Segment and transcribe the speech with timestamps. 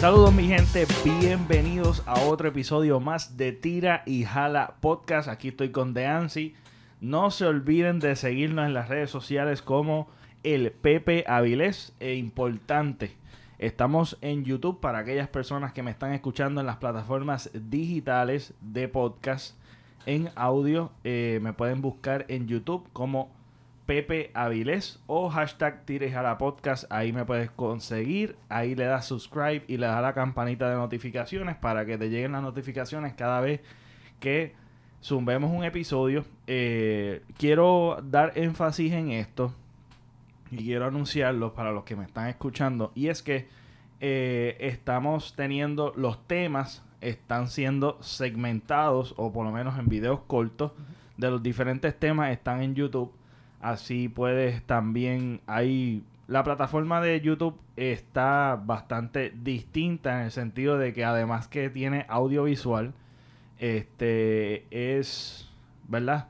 [0.00, 5.26] Saludos mi gente, bienvenidos a otro episodio más de Tira y Jala Podcast.
[5.26, 6.54] Aquí estoy con Deansi.
[7.00, 10.08] No se olviden de seguirnos en las redes sociales como
[10.42, 13.16] el Pepe Avilés e importante.
[13.58, 18.88] Estamos en YouTube para aquellas personas que me están escuchando en las plataformas digitales de
[18.88, 19.56] podcast
[20.04, 20.92] en audio.
[21.04, 23.30] Eh, me pueden buscar en YouTube como
[23.86, 26.84] Pepe Avilés o hashtag Tires a la podcast.
[26.90, 28.36] Ahí me puedes conseguir.
[28.48, 32.32] Ahí le das subscribe y le das la campanita de notificaciones para que te lleguen
[32.32, 33.60] las notificaciones cada vez
[34.20, 34.54] que
[35.02, 36.24] zumbemos un episodio.
[36.46, 39.54] Eh, quiero dar énfasis en esto
[40.50, 42.92] y quiero anunciarlo para los que me están escuchando.
[42.94, 43.48] Y es que
[44.00, 50.72] eh, estamos teniendo los temas, están siendo segmentados o por lo menos en videos cortos
[51.16, 53.12] de los diferentes temas están en YouTube.
[53.60, 60.92] Así puedes también, hay la plataforma de YouTube está bastante distinta en el sentido de
[60.92, 62.94] que además que tiene audiovisual,
[63.58, 65.48] este es,
[65.86, 66.28] ¿verdad?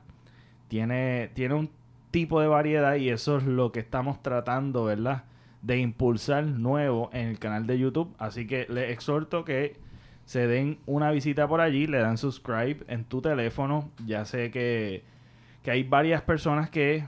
[0.67, 1.71] Tiene, tiene un
[2.11, 5.23] tipo de variedad y eso es lo que estamos tratando, ¿verdad?
[5.63, 8.13] De impulsar nuevo en el canal de YouTube.
[8.19, 9.77] Así que les exhorto que
[10.25, 13.89] se den una visita por allí, le dan subscribe en tu teléfono.
[14.05, 15.03] Ya sé que,
[15.63, 17.05] que hay varias personas que,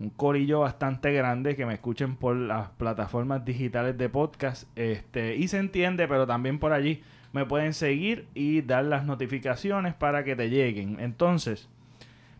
[0.00, 4.68] un corillo bastante grande que me escuchen por las plataformas digitales de podcast.
[4.76, 9.94] Este, y se entiende, pero también por allí me pueden seguir y dar las notificaciones
[9.94, 10.98] para que te lleguen.
[11.00, 11.68] Entonces,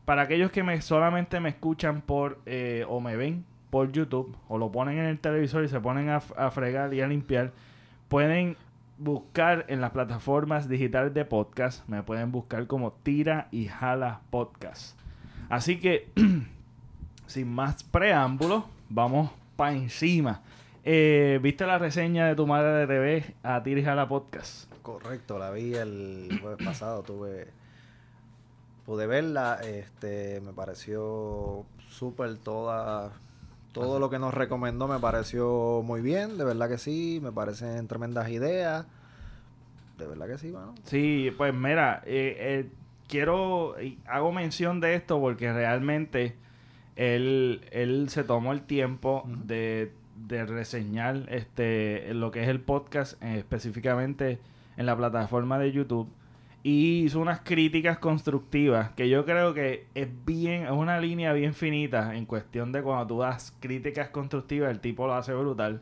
[0.05, 4.57] para aquellos que me solamente me escuchan por eh, o me ven por YouTube o
[4.57, 7.53] lo ponen en el televisor y se ponen a, a fregar y a limpiar,
[8.09, 8.57] pueden
[8.99, 11.87] buscar en las plataformas digitales de podcast.
[11.89, 14.99] Me pueden buscar como Tira y Jala Podcast.
[15.49, 16.09] Así que,
[17.29, 20.41] sin más preámbulos, vamos para encima.
[20.83, 24.73] Eh, ¿Viste la reseña de tu madre de TV a Tira y Jala Podcast?
[24.83, 27.49] Correcto, la vi el jueves pasado, tuve
[28.87, 33.13] pude verla, este me pareció súper toda
[33.73, 37.87] todo lo que nos recomendó me pareció muy bien, de verdad que sí, me parecen
[37.87, 38.87] tremendas ideas.
[39.99, 40.75] De verdad que sí, mano.
[40.85, 42.71] Sí, pues mira, eh, eh,
[43.09, 43.75] quiero,
[44.07, 46.35] hago mención de esto porque realmente
[46.99, 53.23] él, él se tomó el tiempo de, de reseñar este lo que es el podcast,
[53.23, 54.41] eh, específicamente
[54.77, 56.09] en la plataforma de YouTube.
[56.65, 61.55] Y hizo unas críticas constructivas que yo creo que es bien, es una línea bien
[61.55, 65.81] finita en cuestión de cuando tú das críticas constructivas, el tipo lo hace brutal.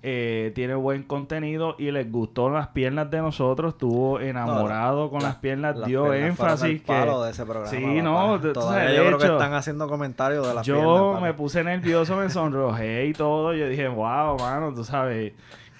[0.00, 5.30] Eh, tiene buen contenido y les gustó las piernas de nosotros, estuvo enamorado con La-
[5.30, 7.66] las piernas, Las dio piernas énfasis que de ese programa.
[7.68, 11.00] Sí, no, Todavía yo de creo que hecho, están haciendo comentarios de las yo piernas.
[11.14, 11.20] papá.
[11.20, 13.52] me puse nervioso, me sonrojé y todo.
[13.54, 15.32] Yo dije, wow, mano, tú sabes,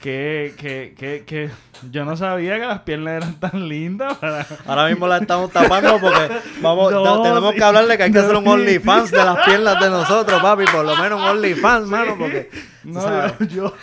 [0.03, 1.51] que, que, que, que
[1.91, 4.17] yo no sabía que las piernas eran tan lindas.
[4.19, 4.45] Para...
[4.67, 6.29] Ahora mismo la estamos tapando porque
[6.61, 7.57] vamos, No, tenemos sí.
[7.59, 10.65] que hablarle que hay que hacer un sí, OnlyFans de las piernas de nosotros, papi.
[10.73, 12.51] Por lo menos un OnlyFans, mano, porque...
[12.93, 13.75] No, yo, yo,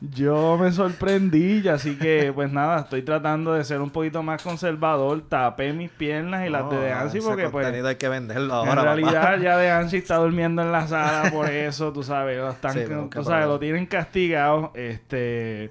[0.00, 4.42] yo me sorprendí, y así que pues nada, estoy tratando de ser un poquito más
[4.42, 8.54] conservador, tapé mis piernas y las de No, Ansi ese porque pues hay que venderlo
[8.54, 8.94] ahora, en papá.
[8.94, 12.72] realidad ya de Ansi está durmiendo en la sala por eso, tú sabes, lo están,
[12.72, 13.46] Sí, tú sabes, problema.
[13.46, 15.70] lo tienen castigado, este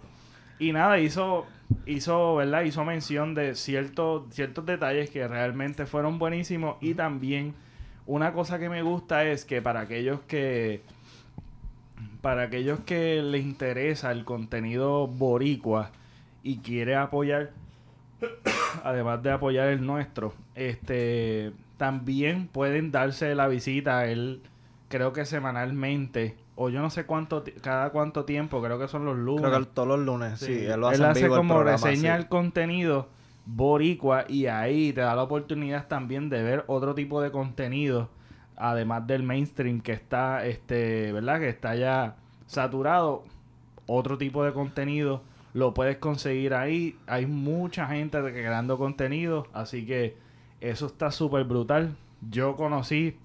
[0.60, 1.46] y nada, hizo
[1.88, 2.62] hizo, ¿verdad?
[2.62, 7.56] Hizo mención de ciertos ciertos detalles que realmente fueron buenísimos y también
[8.06, 10.82] una cosa que me gusta es que para aquellos que
[12.22, 15.92] para aquellos que les interesa el contenido boricua
[16.44, 17.52] y quiere apoyar
[18.84, 24.42] además de apoyar el nuestro, este también pueden darse la visita a él,
[24.88, 29.18] creo que semanalmente, o yo no sé cuánto, cada cuánto tiempo, creo que son los
[29.18, 29.46] lunes.
[29.46, 32.16] Creo que todos los lunes, sí, Sí, él lo hace, vivo el como programa, reseña
[32.16, 32.22] sí.
[32.22, 33.10] el contenido
[33.46, 38.10] boricua y ahí te da la oportunidad también de ver otro tipo de contenido
[38.58, 42.16] además del mainstream que está este verdad que está ya
[42.48, 43.24] saturado
[43.88, 45.22] otro tipo de contenido
[45.54, 46.98] lo puedes conseguir ahí.
[47.08, 50.18] Hay mucha gente creando contenido así que
[50.60, 51.96] eso está súper brutal
[52.30, 53.18] yo conocí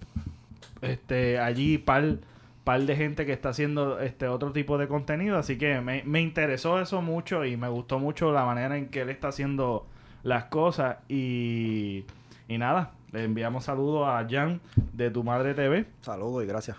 [0.83, 2.19] este allí par
[2.65, 6.21] par de gente que está haciendo este otro tipo de contenido así que me, me
[6.21, 9.87] interesó eso mucho y me gustó mucho la manera en que él está haciendo
[10.23, 12.05] las cosas y
[12.49, 14.61] y nada le enviamos saludos a Jan
[14.93, 16.77] de tu madre TV Saludos y gracias.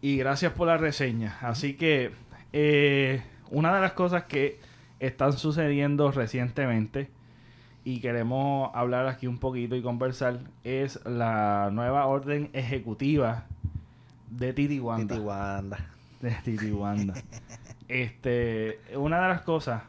[0.00, 1.38] y gracias por la reseña.
[1.40, 2.12] Así que
[2.52, 4.58] eh, una de las cosas que
[4.98, 7.10] están sucediendo recientemente
[7.84, 13.46] y queremos hablar aquí un poquito y conversar es la nueva orden ejecutiva
[14.30, 15.14] de Titi Wanda.
[15.14, 15.78] Titi Wanda.
[16.20, 17.14] De Titi Wanda.
[17.88, 19.82] este, una de las cosas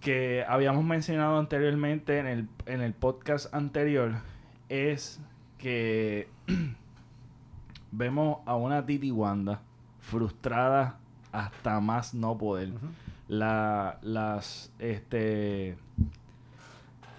[0.00, 4.14] que habíamos mencionado anteriormente en el, en el podcast anterior
[4.68, 5.20] es
[5.58, 6.28] que
[7.92, 9.60] vemos a una Titi Wanda
[10.00, 10.98] frustrada
[11.32, 12.72] hasta más no poder.
[13.28, 15.76] La, las, este,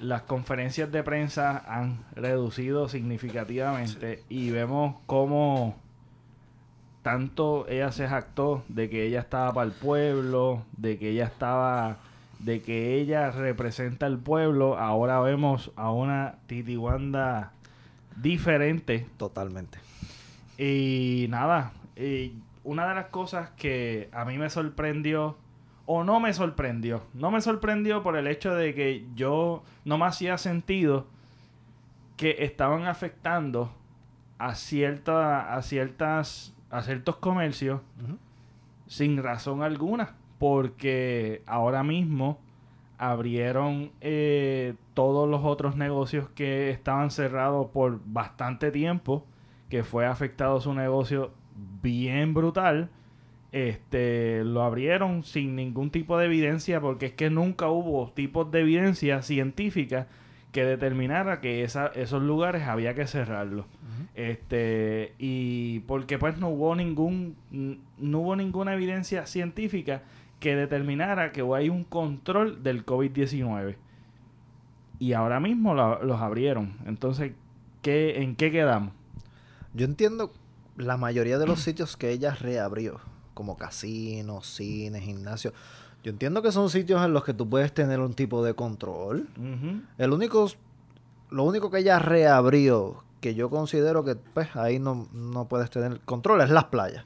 [0.02, 5.76] las conferencias de prensa han reducido significativamente y vemos cómo
[7.02, 11.98] tanto ella se jactó de que ella estaba para el pueblo, de que ella estaba,
[12.44, 14.78] de que ella representa al pueblo.
[14.78, 17.54] Ahora vemos a una Titi Wanda
[18.16, 19.08] diferente.
[19.18, 19.80] Totalmente.
[20.58, 21.74] Y nada,
[22.64, 25.38] una de las cosas que a mí me sorprendió,
[25.86, 30.06] o no me sorprendió, no me sorprendió por el hecho de que yo no me
[30.06, 31.08] hacía sentido
[32.18, 33.74] que estaban afectando
[34.38, 37.82] a, cierta, a ciertas a ciertos comercios
[38.88, 42.40] sin razón alguna, porque ahora mismo
[42.98, 49.24] abrieron eh, todos los otros negocios que estaban cerrados por bastante tiempo,
[49.70, 51.32] que fue afectado su negocio
[51.84, 52.90] bien brutal.
[53.52, 58.62] Este lo abrieron sin ningún tipo de evidencia, porque es que nunca hubo tipos de
[58.62, 60.08] evidencia científica
[60.52, 63.68] que determinara que esa, esos lugares había que cerrarlos.
[64.16, 70.02] Este, y porque pues no hubo ningún no hubo ninguna evidencia científica
[70.42, 73.78] que determinara que hay un control del COVID-19.
[75.00, 76.78] Y ahora mismo los abrieron.
[76.86, 77.34] Entonces,
[77.82, 78.92] ¿qué, ¿en qué quedamos?
[79.74, 80.34] Yo entiendo
[80.76, 83.00] la mayoría de los sitios que ella reabrió,
[83.36, 85.54] como casinos, cines, gimnasios.
[86.04, 89.28] Yo entiendo que son sitios en los que tú puedes tener un tipo de control.
[90.00, 90.48] El único,
[91.30, 96.00] lo único que ella reabrió, que yo considero que pues ahí no, no puedes tener
[96.02, 97.06] control, es las playas.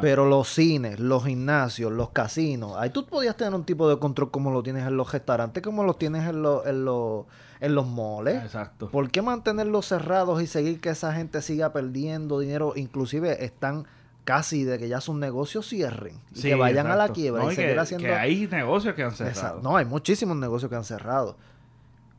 [0.00, 4.30] Pero los cines, los gimnasios, los casinos, ahí tú podías tener un tipo de control
[4.30, 7.24] como lo tienes en los restaurantes, como lo tienes en, los en, los
[7.60, 8.42] en los moles.
[8.42, 8.90] Exacto.
[8.90, 12.72] ¿Por qué mantenerlos cerrados y seguir que esa gente siga perdiendo dinero?
[12.76, 13.86] Inclusive están
[14.24, 17.78] casi de que ya sus negocios cierren y que vayan a la quiebra y, seguir
[17.78, 18.06] haciendo...
[18.06, 19.60] Que hay negocios que han cerrado.
[19.62, 21.36] No, hay muchísimos negocios que han cerrado.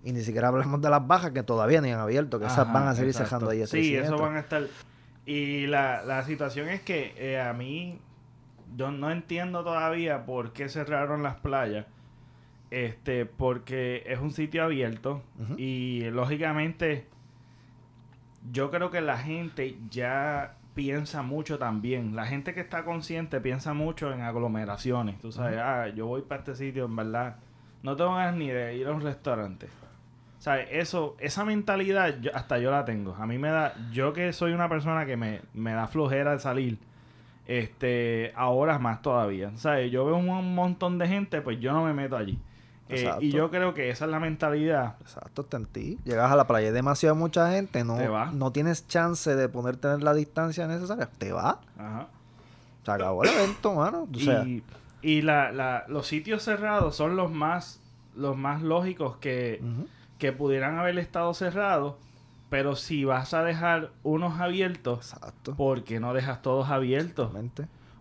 [0.03, 2.87] Y ni siquiera hablamos de las bajas que todavía ni han abierto, que esas van
[2.87, 3.65] a seguir cerrando ahí.
[3.67, 4.63] Sí, eso van a estar...
[5.25, 7.99] Y la, la situación es que eh, a mí,
[8.75, 11.85] yo no entiendo todavía por qué cerraron las playas.
[12.71, 15.21] Este, porque es un sitio abierto
[15.57, 17.05] y lógicamente
[18.49, 22.15] yo creo que la gente ya piensa mucho también.
[22.15, 25.19] La gente que está consciente piensa mucho en aglomeraciones.
[25.19, 27.35] Tú sabes, ah, yo voy para este sitio, en verdad.
[27.83, 29.67] No tengo ganas ni de ir a un restaurante.
[30.41, 30.69] ¿Sabes?
[30.71, 33.13] Eso, esa mentalidad hasta yo la tengo.
[33.13, 36.39] A mí me da, yo que soy una persona que me, me da flojera de
[36.39, 36.79] salir,
[37.45, 39.51] este, ahora más todavía.
[39.55, 39.91] ¿Sabes?
[39.91, 42.39] Yo veo un montón de gente, pues yo no me meto allí.
[42.89, 44.95] Eh, y yo creo que esa es la mentalidad.
[45.01, 45.99] Exacto, está en ti.
[46.05, 50.03] Llegas a la playa, hay demasiada mucha gente, no, no tienes chance de ponerte en
[50.03, 51.07] la distancia necesaria.
[51.19, 51.61] Te va.
[51.77, 52.07] Ajá.
[52.83, 54.07] Se acabó el evento, mano.
[54.11, 54.63] y,
[55.03, 57.79] y la, la, los sitios cerrados son los más,
[58.15, 59.61] los más lógicos que,
[60.21, 61.95] que pudieran haber estado cerrados.
[62.51, 65.55] Pero si vas a dejar unos abiertos, Exacto.
[65.55, 67.31] ¿por qué no dejas todos abiertos?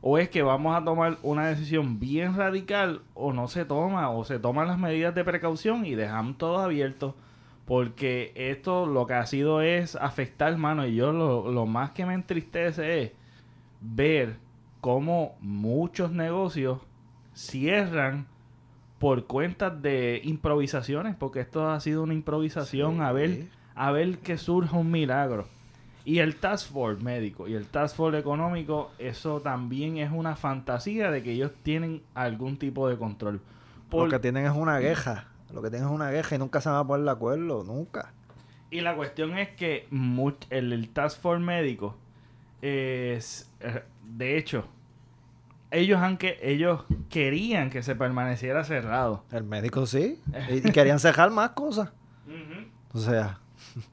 [0.03, 4.25] O es que vamos a tomar una decisión bien radical o no se toma o
[4.25, 7.17] se toman las medidas de precaución y dejamos todo abierto
[7.65, 12.05] porque esto lo que ha sido es afectar, mano, y yo lo, lo más que
[12.05, 13.13] me entristece es
[13.81, 14.37] ver
[14.81, 16.81] cómo muchos negocios
[17.33, 18.27] cierran
[19.01, 24.37] por cuentas de improvisaciones, porque esto ha sido una improvisación a ver a ver que
[24.37, 25.49] surja un milagro.
[26.05, 31.11] Y el Task Force médico y el Task Force económico, eso también es una fantasía
[31.11, 33.41] de que ellos tienen algún tipo de control.
[33.91, 35.29] Lo que tienen es una queja.
[35.51, 38.13] Lo que tienen es una queja y nunca se van a poner de acuerdo, nunca.
[38.71, 39.89] Y la cuestión es que
[40.51, 41.97] el, Task Force médico
[42.61, 44.67] es, eh, de hecho,
[45.71, 49.25] ellos aunque ellos querían que se permaneciera cerrado.
[49.31, 50.21] El médico sí.
[50.49, 51.91] y querían cerrar más cosas.
[52.93, 53.39] O sea,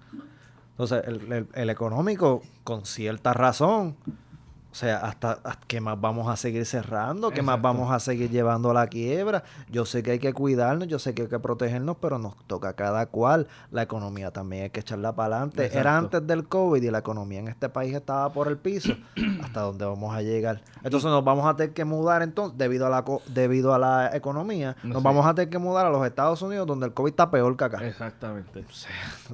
[0.71, 3.95] entonces, el, el, económico, con cierta razón,
[4.77, 8.73] sea, hasta, qué más vamos a seguir cerrando, qué más vamos a seguir llevando a
[8.75, 9.43] la quiebra.
[9.69, 12.69] Yo sé que hay que cuidarnos, yo sé que hay que protegernos, pero nos toca
[12.69, 13.47] a cada cual.
[13.71, 15.77] La economía también hay que echarla para adelante.
[15.77, 18.93] Era antes del COVID y la economía en este país estaba por el piso.
[19.43, 20.61] ¿Hasta dónde vamos a llegar?
[20.83, 24.75] Entonces nos vamos a tener que mudar entonces, debido a la, debido a la economía,
[24.83, 27.57] nos vamos a tener que mudar a los Estados Unidos donde el COVID está peor
[27.57, 27.85] que acá.
[27.85, 28.63] Exactamente.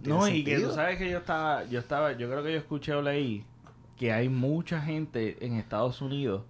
[0.04, 2.94] no, y que tú sabes que yo estaba, yo estaba, yo creo que yo escuché
[2.94, 3.46] o leí
[3.98, 6.44] que hay mucha gente en Estados Unidos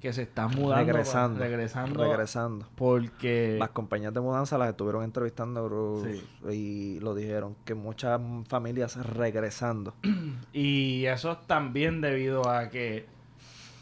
[0.00, 0.84] que se están mudando.
[0.84, 1.40] Regresando.
[1.40, 2.02] regresando.
[2.02, 2.68] Regresando.
[2.74, 3.56] Porque...
[3.58, 6.24] Las compañías de mudanza las estuvieron entrevistando Sí.
[6.50, 9.94] y lo dijeron, que muchas familias regresando.
[10.52, 13.06] Y eso es también debido a que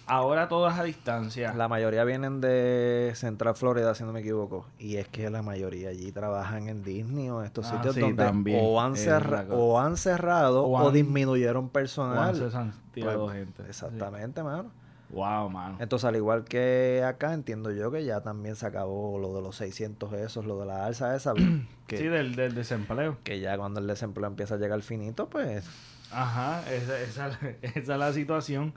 [0.09, 1.53] ahora todo es a distancia.
[1.55, 4.67] La mayoría vienen de Central Florida, si no me equivoco.
[4.79, 8.01] Y es que la mayoría allí trabajan en Disney o en estos Ah, sitios sí,
[8.01, 8.25] donde
[8.61, 12.35] o han, cerra- o han cerrado O o, disminuyeron personal.
[12.51, 13.63] se han Pues, gente.
[13.69, 14.65] Exactamente, mano.
[14.65, 15.15] Sí.
[15.15, 15.77] Wow, mano.
[15.81, 19.57] Entonces, al igual que acá, entiendo yo que ya también se acabó lo de los
[19.57, 21.33] 600 esos, lo de la alza esa,
[21.87, 23.17] que, Sí, del, del desempleo.
[23.25, 25.65] que ya cuando el desempleo empieza a llegar finito, pues
[26.11, 27.29] Ajá, esa, esa,
[27.63, 28.75] esa es la situación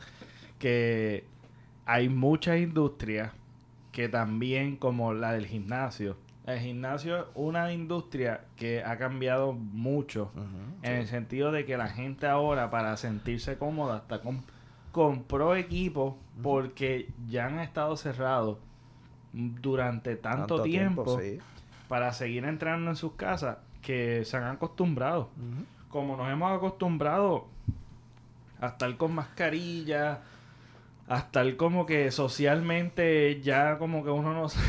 [0.62, 1.26] que
[1.88, 3.32] hay muchas industrias
[3.92, 6.16] que también, como la del gimnasio,
[6.46, 10.32] el gimnasio es una industria que ha cambiado mucho
[10.84, 14.42] en el sentido de que la gente ahora para sentirse cómoda hasta com-
[14.92, 18.58] compró equipo porque ya han estado cerrados
[19.34, 21.40] durante tanto, tiempo, sí.
[21.88, 25.30] para seguir entrando en sus casas que se han acostumbrado.
[25.90, 27.48] Como nos hemos acostumbrado
[28.60, 30.22] a estar con mascarilla,
[31.12, 34.60] a estar como que socialmente ya como que uno no se,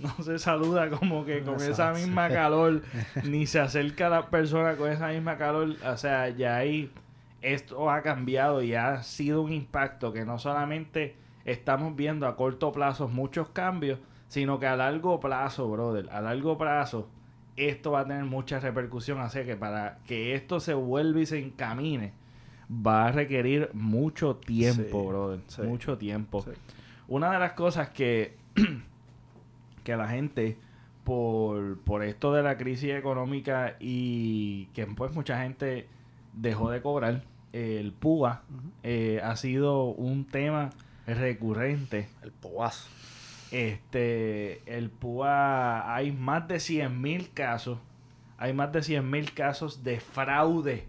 [0.00, 2.82] no se saluda como que con esa misma calor,
[3.24, 6.92] ni se acerca a la persona con esa misma calor, o sea, ya ahí
[7.42, 12.70] esto ha cambiado y ha sido un impacto que no solamente estamos viendo a corto
[12.70, 17.08] plazo muchos cambios, sino que a largo plazo, brother, a largo plazo
[17.56, 21.40] esto va a tener mucha repercusión, así que para que esto se vuelva y se
[21.40, 22.12] encamine,
[22.70, 26.42] va a requerir mucho tiempo, Sí, brother, sí, mucho tiempo.
[26.42, 26.50] sí.
[27.08, 28.36] Una de las cosas que,
[29.84, 30.56] que la gente,
[31.04, 35.88] por, por esto de la crisis económica y que pues mucha gente
[36.34, 37.22] dejó de cobrar,
[37.52, 38.42] el PUA
[38.82, 40.68] eh, ha sido un tema
[41.06, 42.08] recurrente.
[42.22, 42.88] El poazo.
[43.50, 47.78] Este, el PUA, hay más de 100 mil casos,
[48.36, 50.84] hay más de 100 mil casos de fraude.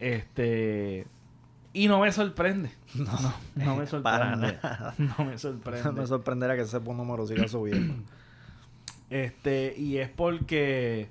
[0.00, 1.06] Este,
[1.72, 2.70] y no me sorprende.
[2.94, 3.12] No,
[3.54, 4.02] no, me sorprende.
[4.02, 4.94] Para nada.
[4.98, 5.92] No me sorprende.
[5.92, 7.94] me sorprenderá que ese número siga subiendo.
[9.10, 11.08] Este, y es porque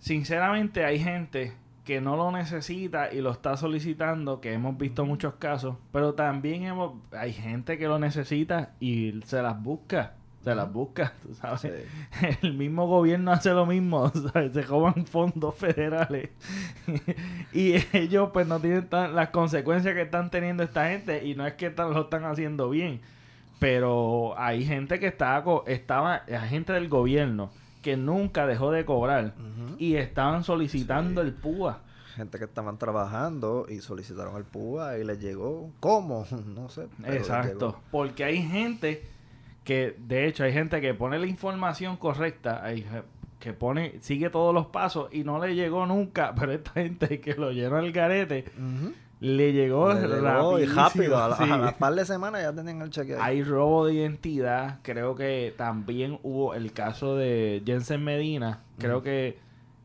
[0.00, 5.34] sinceramente hay gente que no lo necesita y lo está solicitando, que hemos visto muchos
[5.34, 10.72] casos, pero también hemos hay gente que lo necesita y se las busca, se las
[10.72, 11.60] busca, tú sabes.
[11.60, 11.68] Sí.
[12.42, 14.52] El mismo gobierno hace lo mismo, ¿sabes?
[14.52, 16.30] se roban fondos federales
[17.52, 21.46] y ellos pues no tienen tan- las consecuencias que están teniendo esta gente y no
[21.46, 23.00] es que tan- lo están haciendo bien,
[23.58, 27.50] pero hay gente que estaba, estaba, hay gente del gobierno
[27.82, 29.34] que nunca dejó de cobrar
[29.78, 31.28] y estaban solicitando Sí.
[31.28, 31.80] el PUA.
[32.16, 35.70] Gente que estaban trabajando y solicitaron el PUA y les llegó.
[35.80, 36.26] ¿Cómo?
[36.54, 36.88] No sé.
[37.06, 39.08] Exacto, porque hay gente
[39.70, 42.84] que, de hecho, hay gente que pone la información correcta, hay
[43.38, 47.34] que pone, sigue todos los pasos y no le llegó nunca, pero esta gente que
[47.36, 48.92] lo llenó el garete, Ujú.
[49.20, 51.22] le llegó, llegó y rápido.
[51.22, 51.44] A, la- sí.
[51.48, 53.16] a las par de semanas ya tenían el cheque.
[53.20, 59.38] Hay robo de identidad, creo que también hubo el caso de Jensen Medina, creo que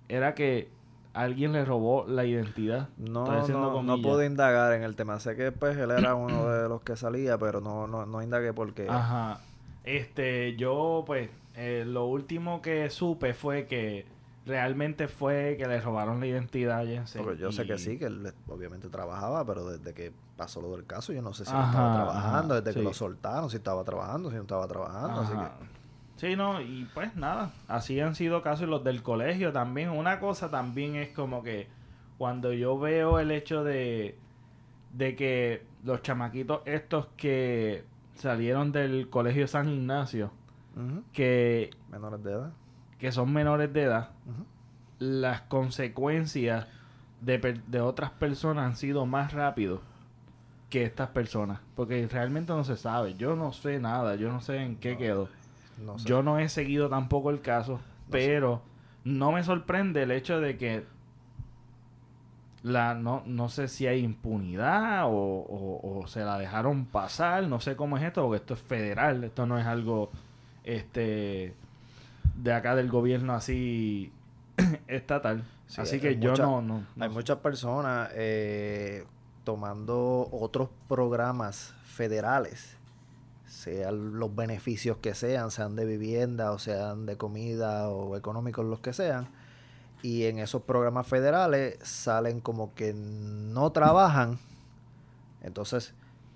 [0.10, 0.70] era que
[1.14, 2.90] alguien le robó la identidad.
[2.98, 5.20] No, no, no pude indagar en el tema.
[5.20, 8.52] Sé que pues él era uno de los que salía, pero no, no, no indagué
[8.52, 8.88] porque...
[8.90, 9.40] Ajá.
[9.86, 14.06] Este, yo, pues, eh, lo último que supe fue que
[14.46, 17.24] realmente fue que le robaron la identidad a Jensen.
[17.24, 20.72] Porque yo sé y- que sí, que él obviamente trabajaba, pero desde que pasó lo
[20.76, 22.80] del caso, yo no sé si Ajá, estaba trabajando, ajá, desde sí.
[22.80, 25.76] que lo soltaron, si estaba trabajando, si no estaba trabajando, así que...
[26.18, 29.90] Sí, no, y pues nada, así han sido casos los del colegio también.
[29.90, 31.68] Una cosa también es como que
[32.18, 34.18] cuando yo veo el hecho de,
[34.94, 37.84] de que los chamaquitos estos que
[38.16, 40.32] salieron del colegio San Ignacio,
[41.14, 42.52] que, Menores de edad.
[43.00, 44.10] que son menores de edad,
[45.00, 46.68] las consecuencias
[47.22, 49.82] de, per- de otras personas han sido más rápido
[50.70, 51.60] que estas personas.
[51.76, 53.14] Porque realmente no se sabe.
[53.16, 54.16] Yo no sé nada.
[54.16, 55.30] Yo no sé en qué No, quedó.
[55.86, 56.08] No sé.
[56.08, 57.80] Yo no he seguido tampoco el caso.
[58.10, 58.62] pero
[59.04, 60.86] no me sorprende el hecho de que
[62.66, 67.44] la no, no sé si hay impunidad o, o- o se la dejaron pasar.
[67.48, 69.24] No sé cómo es esto, porque esto es federal.
[69.24, 70.10] Esto no es algo
[70.64, 71.54] este
[72.36, 74.12] de acá del gobierno así
[74.88, 75.44] estatal.
[75.68, 77.16] Sí, así que yo mucha- no, no, no Hay sé.
[77.16, 79.06] muchas personas eh,
[79.44, 82.78] tomando otros programas federales,
[83.48, 88.80] sean los beneficios que sean, sean de vivienda o sean de comida o económicos los
[88.80, 89.28] que sean,
[90.06, 94.38] y en esos programas federales salen como que no trabajan,
[95.42, 95.94] entonces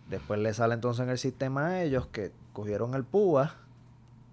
[0.10, 3.54] Después le sale entonces en el sistema a ellos que cogieron el PUA.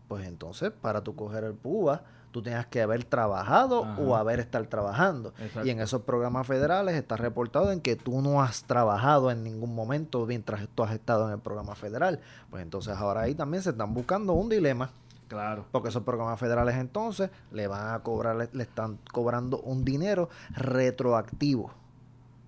[0.09, 4.65] Pues entonces, para tú coger el PUA, tú tenías que haber trabajado o haber estar
[4.69, 5.35] trabajando.
[5.39, 5.67] Exacto.
[5.67, 9.75] Y en esos programas federales está reportado en que tú no has trabajado en ningún
[9.75, 12.21] momento mientras tú has estado en el programa federal.
[12.51, 14.91] Pues entonces ahora ahí también se están buscando un dilema.
[15.29, 15.67] Claro.
[15.73, 20.29] Porque esos programas federales entonces le van a cobrar, le, le están cobrando un dinero
[20.51, 21.73] retroactivo.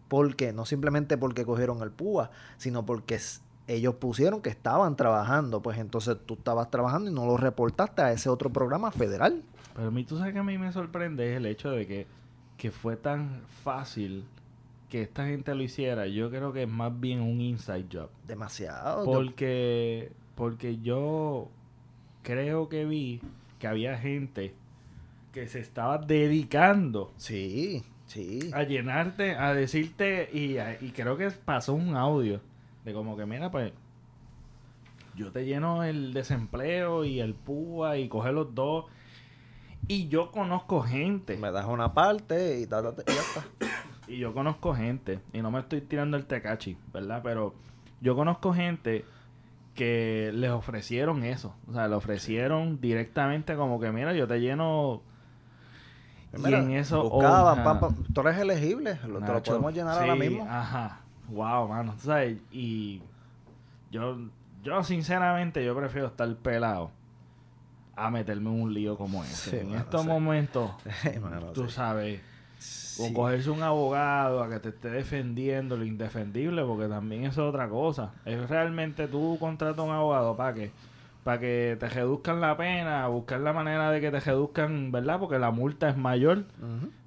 [0.09, 0.53] ¿Por qué?
[0.53, 3.19] No simplemente porque cogieron el PUA, sino porque
[3.67, 5.61] ellos pusieron que estaban trabajando.
[5.61, 9.43] Pues entonces tú estabas trabajando y no lo reportaste a ese otro programa federal.
[9.75, 12.07] Pero a mí, tú sabes que a mí me sorprende es el hecho de que,
[12.57, 14.25] que fue tan fácil
[14.89, 16.07] que esta gente lo hiciera.
[16.07, 18.09] Yo creo que es más bien un inside job.
[18.27, 19.05] Demasiado.
[19.05, 21.49] Porque, porque yo
[22.29, 23.23] creo que vi
[23.59, 24.55] que había gente
[25.33, 28.51] que se estaba dedicando Sí, sí.
[28.53, 32.43] a llenarte, a decirte, y, a- y creo que pasó un audio
[32.85, 33.73] de como que, mira, pues,
[35.17, 38.85] yo te lleno el desempleo y el PUA y coge los dos.
[39.89, 43.45] Y yo conozco gente, Me das una parte y, ta, ta, ta, y ya está.
[44.07, 47.21] y yo conozco gente, y no me estoy tirando el tecachi, ¿verdad?
[47.25, 47.55] Pero
[48.03, 49.07] yo conozco gente
[49.79, 51.55] que les ofrecieron eso.
[51.69, 55.03] O sea, le ofrecieron directamente como que, mira, yo te lleno...
[56.37, 57.05] y Mira, en eso...
[57.09, 57.81] buscaban, oh, pam, ajá.
[57.81, 60.47] pam, tú eres elegible, lo- te lo podemos llenar ahora sí, mismo.
[60.51, 61.01] Ajá.
[61.29, 61.93] Wow, mano.
[61.95, 62.39] tú ¿Sabes?
[62.51, 63.01] Y
[63.93, 64.19] yo,
[64.65, 66.91] yo sinceramente, yo prefiero estar pelado
[67.95, 69.51] a meterme en un lío como ese.
[69.51, 70.09] Sí, en mano, estos sí.
[70.09, 70.71] momentos,
[71.03, 72.21] Sí, mano, tú sabes,
[72.59, 73.05] Sí.
[73.05, 77.49] o cogerse un abogado a que te esté defendiendo lo indefendible, porque también eso es
[77.49, 78.13] otra cosa.
[78.25, 80.71] Es realmente tú contratas a un abogado para que
[81.25, 85.21] para que te reduzcan la pena, buscar la manera de que te reduzcan, ¿verdad?
[85.21, 86.45] Porque la multa es mayor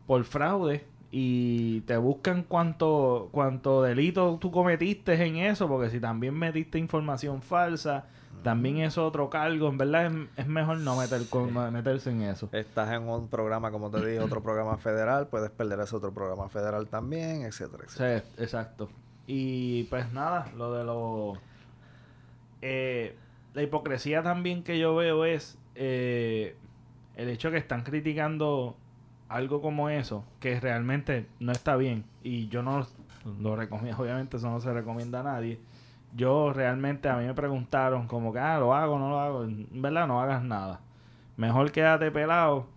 [0.05, 6.35] por fraude y te buscan cuánto cuánto delito tú cometiste en eso, porque si también
[6.35, 8.05] metiste información falsa,
[8.43, 12.21] también es otro cargo, en verdad es, es mejor no meter con- no meterse en
[12.23, 12.49] eso.
[12.51, 16.49] Estás en un programa, como te dije, otro programa federal, puedes perder ese otro programa
[16.49, 18.19] federal también, etcétera, etcétera.
[18.35, 18.89] Sí, exacto.
[19.27, 21.33] Y pues nada, lo de lo...
[22.61, 23.15] eh,
[23.53, 26.55] la hipocresía también que yo veo es eh,
[27.15, 28.75] el hecho que están criticando
[29.29, 32.05] algo como eso, que realmente no está bien.
[32.23, 32.85] Y yo no
[33.39, 35.59] lo recomiendo, obviamente eso no se recomienda a nadie.
[36.15, 39.43] Yo realmente a mí me preguntaron como que, ah, lo hago, no lo hago.
[39.45, 40.81] En verdad no hagas nada.
[41.37, 42.67] Mejor quédate pelado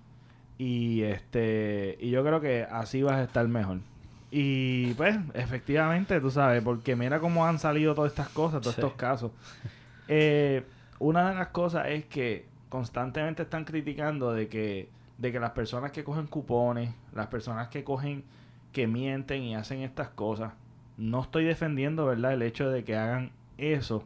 [0.57, 3.79] y este y yo creo que así vas a estar mejor.
[4.31, 8.81] Y pues, efectivamente, tú sabes, porque mira cómo han salido todas estas cosas, todos Sí.
[8.81, 9.31] estos casos.
[10.09, 10.65] Eh,
[10.99, 15.93] una de las cosas es que constantemente están criticando de que, de que las personas
[15.93, 18.25] que cogen cupones, las personas que cogen,
[18.73, 20.53] que mienten y hacen estas cosas,
[20.97, 24.05] no estoy defendiendo, ¿verdad?, el hecho de que hagan eso,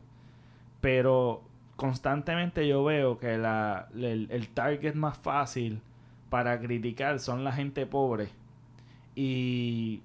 [0.80, 1.42] pero
[1.76, 5.80] constantemente yo veo que la, el, el target más fácil
[6.30, 8.28] para criticar son la gente pobre.
[9.14, 10.02] Y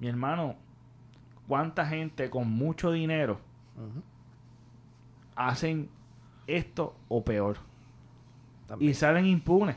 [0.00, 0.56] mi hermano,
[1.46, 3.40] ¿cuánta gente con mucho dinero
[5.34, 5.88] hacen
[6.46, 7.58] esto o peor?
[8.66, 8.90] También.
[8.90, 9.76] Y salen impunes.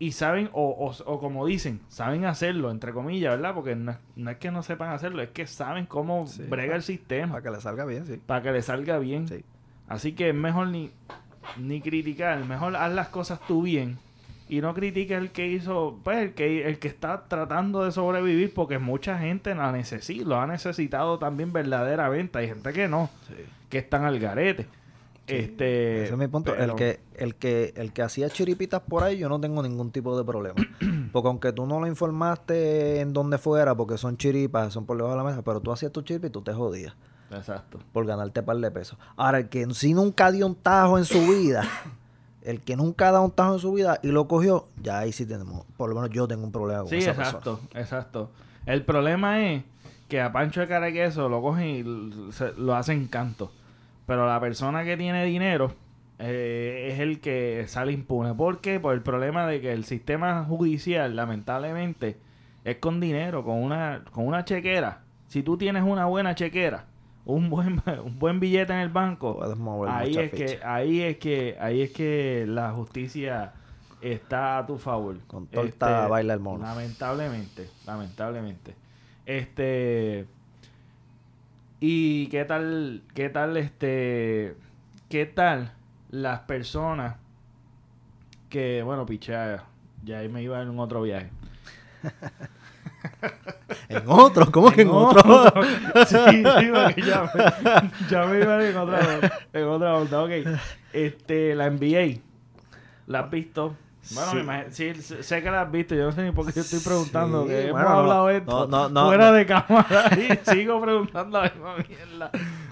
[0.00, 3.54] Y saben, o, o- o como dicen, saben hacerlo, entre comillas, ¿verdad?
[3.54, 6.76] Porque no, es- no es que no sepan hacerlo, es que saben cómo Sí, brega
[6.76, 8.20] el sistema Para que le salga bien, sí.
[8.24, 9.26] para que le salga bien.
[9.26, 9.44] Sí.
[9.88, 10.90] Así que es mejor ni,
[11.56, 13.98] ni criticar, mejor haz las cosas tú bien
[14.48, 18.54] y no critique el que hizo, pues el que, el que está tratando de sobrevivir
[18.54, 23.34] porque mucha gente la necesita, lo ha necesitado también verdaderamente, hay gente que no, Sí.
[23.68, 24.66] que están al garete.
[25.28, 26.52] Este, Ese es mi punto.
[26.56, 29.90] pero- El que, el que, el que hacía chiripitas por ahí, yo no tengo ningún
[29.90, 30.56] tipo de problema.
[31.12, 35.14] porque aunque tú no lo informaste en donde fuera, porque son chiripas, son por debajo
[35.16, 36.94] de la mesa, pero tú hacías tu chiripa y tú te jodías
[37.30, 37.78] Exacto.
[37.92, 38.98] por ganarte par de pesos.
[39.16, 41.62] Ahora, el que sí nunca dio un tajo en su vida,
[42.42, 45.12] el que nunca ha dado un tajo en su vida y lo cogió, ya ahí
[45.12, 48.30] sí tenemos, por lo menos yo tengo un problema con Sí, esa exacto, exacto.
[48.66, 49.64] El problema es
[50.08, 51.66] que a Pancho de cara y queso lo cogen
[52.28, 53.50] y se- lo hacen canto.
[54.08, 55.74] Pero la persona que tiene dinero
[56.18, 58.32] eh, es el que sale impune.
[58.32, 58.80] ¿Por qué?
[58.80, 62.16] Por el problema de que el sistema judicial, lamentablemente,
[62.64, 65.02] es con dinero, con una, con una chequera.
[65.26, 66.86] Si tú tienes una buena chequera,
[67.26, 69.44] un buen, un buen billete en el banco,
[69.86, 73.52] ahí es que, ahí es que, ahí es que la justicia
[74.00, 75.16] está a tu favor.
[75.16, 76.64] Este, Con torta baila el mono.
[76.64, 78.74] Lamentablemente, lamentablemente.
[79.26, 80.26] Este
[81.80, 84.56] y qué tal, qué tal este,
[85.08, 85.72] qué tal
[86.10, 87.16] las personas
[88.48, 89.64] que, bueno, pichea,
[90.04, 91.30] ya ahí me iba en un otro viaje.
[93.88, 95.52] en otro, ¿cómo que en otro?
[96.06, 100.22] sí, sí, porque ya me, ya me iba en otra, en otra onda.
[100.22, 100.30] Ok,
[100.92, 102.20] este, la NBA,
[103.06, 103.76] ¿la has visto?
[104.14, 104.36] Bueno, Sí.
[104.36, 105.94] me imagino- sí, sé que la has visto.
[105.94, 107.42] Yo no sé ni por qué te estoy preguntando.
[107.42, 111.40] Sí, que hemos bueno, hablado esto no, no, no, fuera de cámara y sigo preguntando
[111.42, 112.30] la misma mierda.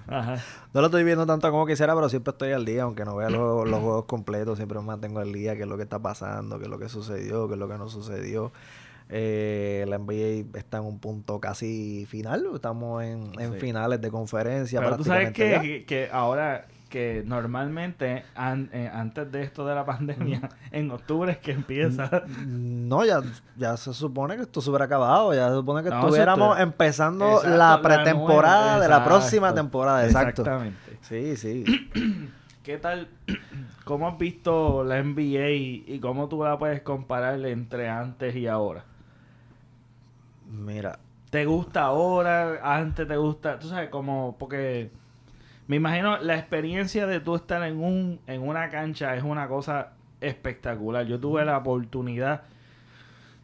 [0.09, 0.37] Ajá.
[0.73, 3.29] No lo estoy viendo tanto como quisiera, pero siempre estoy al día, aunque no vea
[3.31, 6.59] los, los juegos completos, siempre me mantengo al día, qué es lo que está pasando,
[6.59, 8.53] qué es lo que sucedió, qué es lo que no sucedió.
[9.09, 13.59] Eh, la NBA está en un punto casi final, estamos en, en Sí.
[13.61, 14.81] finales de conferencia.
[14.81, 19.85] Pero tú sabes que, que ahora que normalmente an- eh, antes de esto de la
[19.87, 22.23] pandemia, en octubre es que empieza.
[22.47, 23.21] No, ya,
[23.57, 26.63] ya se supone que esto se hubiera acabado, ya se supone que No, estuviéramos estu-
[26.63, 30.43] empezando Exacto, la la pretemporada nueva, de la próxima temporada, exacto.
[30.43, 30.99] Exactamente.
[31.03, 31.65] Sí, sí.
[32.63, 33.09] ¿Qué tal?
[33.85, 38.85] ¿Cómo has visto la NBA y cómo tú la puedes comparar entre antes y ahora?
[40.51, 40.99] Mira,
[41.31, 42.61] ¿Te gusta ahora?
[42.63, 43.59] ¿Antes te gusta?
[43.59, 44.91] Tú sabes, como, porque
[45.69, 49.93] me imagino la experiencia de tú estar en, un, en una cancha es una cosa
[50.21, 51.07] espectacular.
[51.07, 52.43] Yo tuve la oportunidad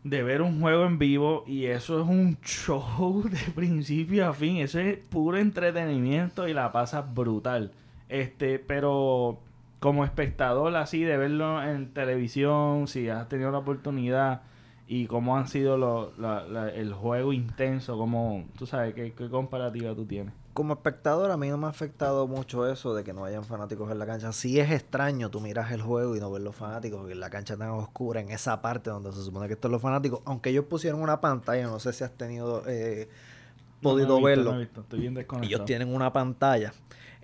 [0.04, 4.58] de ver un juego en vivo y eso es un show de principio a fin.
[4.58, 7.72] Eso es puro entretenimiento y la pasas brutal.
[8.08, 9.38] Este, pero
[9.80, 14.42] como espectador así de verlo en televisión, si has tenido la oportunidad
[14.87, 15.76] y cómo han sido
[16.18, 20.35] la- el juego intenso, como tú sabes qué, qué comparativa tú tienes.
[20.55, 23.91] Como espectador a mí no me ha afectado mucho eso de que no hayan fanáticos
[23.91, 24.33] en la cancha.
[24.33, 27.57] Sí es extraño tú miras el juego y no ves los fanáticos, porque la cancha
[27.57, 31.01] tan oscura en esa parte donde se supone que están los fanáticos, aunque ellos pusieron
[31.01, 33.09] una pantalla, no sé si has tenido eh,
[33.81, 34.51] podido No, no he visto, verlo.
[34.53, 35.55] no he visto, estoy bien desconectado.
[35.55, 36.73] Ellos tienen una pantalla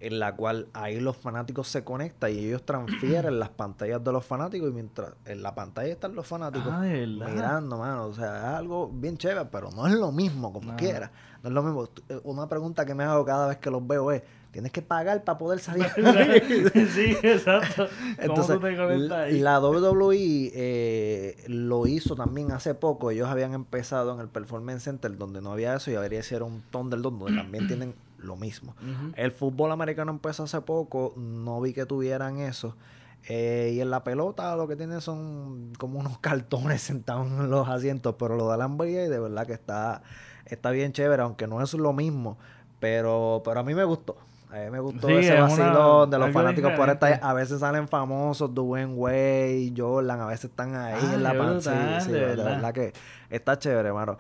[0.01, 4.25] en la cual ahí los fanáticos se conectan y ellos transfieren las pantallas de los
[4.25, 8.07] fanáticos y mientras en la pantalla están los fanáticos Ah, mirando, mano.
[8.07, 11.11] O sea, es algo bien chévere, pero no es lo mismo como quiera.
[11.43, 11.89] No es lo mismo.
[12.09, 15.23] Eh, Una pregunta que me hago cada vez que los veo es, ¿tienes que pagar
[15.25, 15.87] para poder salir?
[16.95, 17.87] sí, exacto.
[18.27, 19.39] ¿Cómo Entonces, ahí?
[19.41, 23.11] la WWE eh, lo hizo también hace poco.
[23.11, 26.63] Ellos habían empezado en el Performance Center donde no había eso y habría sido un
[26.71, 28.75] Thunderdome donde también tienen lo mismo.
[29.17, 32.77] El fútbol americano empezó hace poco, no vi que tuvieran eso.
[33.29, 37.69] Eh, y en la pelota lo que tienen son como unos cartones sentados en los
[37.69, 40.03] asientos, pero lo de la NBA de verdad que está,
[40.47, 42.39] está bien chévere, aunque no es lo mismo.
[42.81, 44.17] Pero, pero a mí me gustó.
[44.51, 47.07] A mí me gustó Sí, ese es una- vacilón de los fanáticos por esta.
[47.17, 51.39] A veces salen famosos, Dwayne Wade, Jordan, a veces están ahí Ah, en la qué
[51.39, 51.61] pan.
[51.63, 51.71] Sí,
[52.07, 52.73] sí, de verdad.
[52.73, 52.93] que
[53.29, 54.17] está chévere, mano.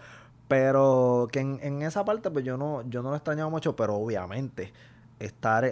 [0.48, 3.76] Pero que en, en esa parte, pues yo no, yo no lo he extrañado mucho,
[3.76, 4.72] pero obviamente,
[5.18, 5.64] estar,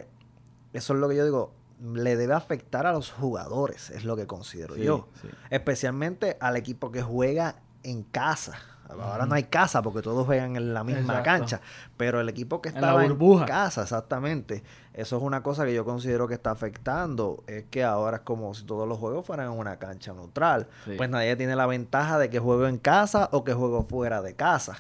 [0.73, 1.53] eso es lo que yo digo,
[1.95, 5.09] le debe afectar a los jugadores, es lo que considero Sí, yo.
[5.21, 5.29] sí.
[5.51, 8.59] Especialmente al equipo que juega en casa.
[8.89, 11.25] Ahora no hay casa porque todos juegan en la misma Exacto.
[11.25, 11.61] cancha.
[11.97, 14.63] Pero el equipo que En la estaba en, casa, exactamente.
[14.95, 17.43] Eso es una cosa que yo considero que está afectando.
[17.47, 20.69] Es que ahora es como si todos los juegos fueran en una cancha neutral.
[20.85, 20.93] Sí.
[20.97, 24.35] Pues nadie tiene la ventaja de que juego en casa o que juego fuera de
[24.35, 24.79] casa.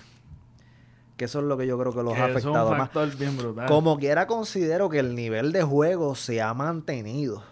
[1.16, 2.70] Que eso es lo que yo creo que los Que ha eso es un afectado
[2.70, 2.78] más.
[2.90, 3.66] factor bien brutal.
[3.68, 7.42] Como quiera considero que el nivel de juego se ha mantenido.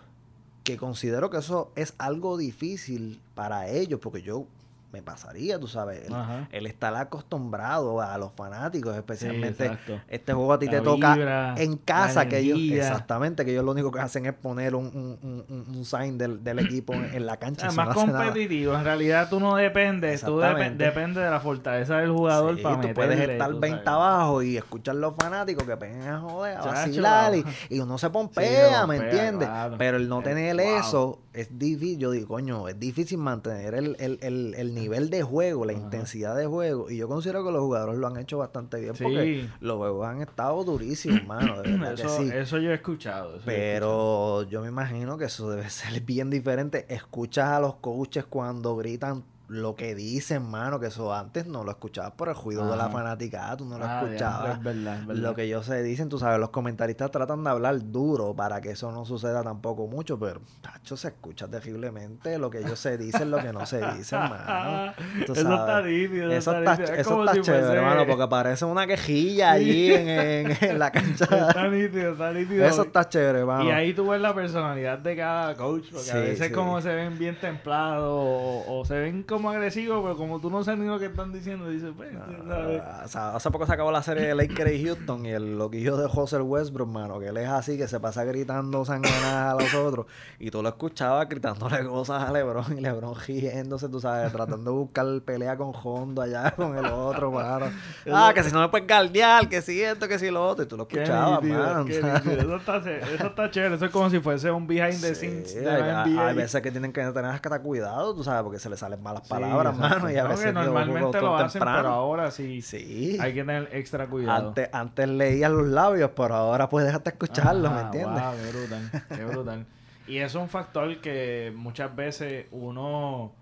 [0.64, 4.46] Que considero que eso es algo difícil para ellos, porque yo
[4.94, 6.48] me pasaría, tú sabes, el, Ajá.
[6.52, 10.00] el estar acostumbrado a los fanáticos, especialmente exacto.
[10.08, 13.72] este juego a ti La te toca en casa, que ellos, exactamente, que ellos lo
[13.72, 17.26] único que hacen es poner un, un, un- un- sign del, del equipo en, en
[17.26, 17.60] la O cancha.
[17.62, 18.24] sea, eso más no hace nada.
[18.26, 18.74] competitivo.
[18.74, 20.22] En realidad tú no dependes.
[20.22, 20.84] Tú Exactamente.
[20.84, 22.94] depende de la fortaleza del jugador Sí, para tú meterle.
[23.16, 23.88] puedes estar tú 20 sabes.
[23.88, 27.32] abajo y escuchar los fanáticos que peguen a joder, a vacilar
[27.68, 29.48] y, uno se Sí, pompea, ¿me entiendes?
[29.48, 29.74] claro.
[29.76, 30.78] Pero el no tener wow.
[30.78, 35.22] eso es difícil, yo digo, coño, es difícil mantener el, el, el, el nivel de
[35.22, 35.82] juego, la Ajá.
[35.82, 39.48] intensidad de juego y yo considero que los jugadores lo han hecho bastante bien porque
[39.60, 42.30] los juegos han estado durísimos, mano, de verdad que Eso, sí.
[42.32, 43.36] eso yo he escuchado.
[43.36, 46.86] eso yo he Pero yo me imagino que eso debe ser bien diferente.
[46.88, 51.70] Escuchas a los coaches cuando gritan lo que dicen, mano, que eso antes no lo
[51.70, 54.56] escuchabas por el ruido de la fanaticada, tú no lo Ah, escuchabas.
[54.58, 55.22] es verdad, es verdad.
[55.22, 58.70] Lo que ellos se dicen, tú sabes, los comentaristas tratan de hablar duro para que
[58.70, 63.30] eso no suceda tampoco mucho, pero, tacho, se escucha terriblemente lo que ellos se dicen,
[63.30, 64.92] lo que no se dicen, mano.
[65.26, 66.32] Tú Eso está nítido.
[66.32, 66.74] Eso está.
[66.82, 70.78] Es eso está si chévere, fuese- hermano, porque parece una quejilla allí en, en- en
[70.78, 71.24] la cancha.
[71.48, 72.64] Está nítido, está nítido.
[72.64, 73.64] Eso está chévere, hermano.
[73.64, 76.52] Y ahí tú ves la personalidad de cada coach, porque a Sí, veces sí.
[76.54, 80.62] como se ven bien templados o, o se ven como agresivo, pero como tú no
[80.64, 82.10] sabes ni lo que están diciendo, dices, pues.
[82.16, 85.58] Ah, o sea, hace poco se acabó la serie de Lakers y Houston y el
[85.58, 89.62] loquillo de José Westbrook, mano, que él es así, que se pasa gritando sangranadas a
[89.62, 90.06] los otros.
[90.38, 94.76] Y tú lo escuchabas gritándole cosas a LeBron y LeBron riéndose, tú sabes, tratando de
[94.76, 97.66] buscar pelea con Hondo allá con el otro, mano.
[98.12, 100.64] Ah, que si no me puedes guardiar, que si esto, que si lo otro.
[100.64, 101.84] Y tú lo escuchabas, mano.
[101.84, 101.98] qué.
[101.98, 103.74] Eso está, eso está chévere.
[103.76, 106.28] Eso es como si fuese un behind the scenes de la NBA.
[106.28, 109.02] hay veces que tienen que tener que estar cuidado, tú sabes, porque se le salen
[109.02, 109.96] malas Sí, palabras, exacto.
[110.00, 110.10] mano.
[110.12, 111.78] Y a veces que yo normalmente lo hacen, temprano.
[111.78, 113.16] pero ahora sí, Sí.
[113.20, 114.48] hay que tener extra cuidado.
[114.48, 118.22] Antes, antes leías los labios, pero ahora puedes hasta escucharlos, ¿me Ajá, entiendes?
[118.22, 119.66] wow, qué brutal, qué brutal.
[120.06, 123.32] Y eso es un factor que muchas veces uno,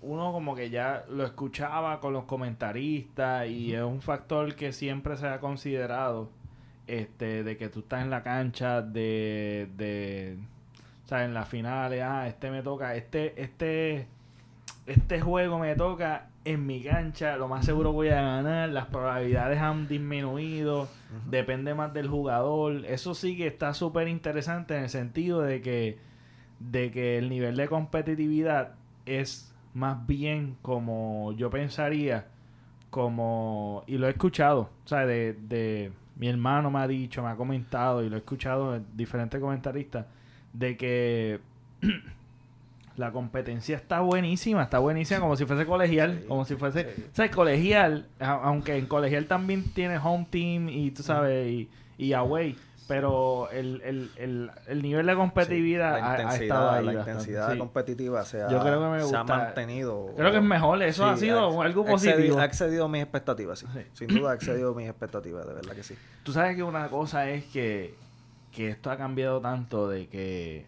[0.00, 5.16] uno como que ya lo escuchaba con los comentaristas y es un factor que siempre
[5.16, 6.30] se ha considerado,
[6.86, 10.38] este, de que tú estás en la cancha de, de,
[11.04, 14.06] o sea, en las finales, ah, este me toca, este, este,
[14.86, 19.58] este juego me toca en mi cancha, lo más seguro voy a ganar, las probabilidades
[19.60, 20.88] han disminuido,
[21.26, 22.86] depende más del jugador.
[22.86, 25.98] Eso sí que está súper interesante en el sentido de que,
[26.58, 32.28] de que el nivel de competitividad es más bien como yo pensaría,
[32.90, 37.28] como, y lo he escuchado, o sea, de, de mi hermano me ha dicho, me
[37.28, 40.06] ha comentado, y lo he escuchado de diferentes comentaristas,
[40.52, 41.40] de que
[42.98, 47.04] la competencia está buenísima, está buenísima como si fuese colegial, Sí, como si fuese, sí.
[47.12, 52.12] o sea, colegial, aunque en colegial también tiene home team y tú sabes, y, y
[52.12, 52.56] away,
[52.88, 57.10] pero el, el, el, el nivel de competitividad Sí, la ha- estado ahí la bastante,
[57.10, 59.36] intensidad competitiva se ha, Yo creo que me se ha gusta.
[59.36, 60.06] mantenido.
[60.16, 62.38] Creo que es mejor, eso ha sido algo excedido- positivo.
[62.40, 63.66] Ha excedido mis expectativas, sí.
[63.74, 63.80] Sí.
[63.92, 65.94] Sin duda ha excedido mis expectativas, de verdad que sí.
[66.22, 67.94] Tú sabes que una cosa es que,
[68.52, 70.66] que esto ha cambiado tanto de que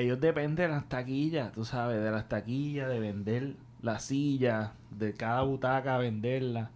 [0.00, 5.12] ellos dependen de las taquillas, tú sabes, de las taquillas, de vender las sillas, de
[5.12, 6.70] cada butaca venderla.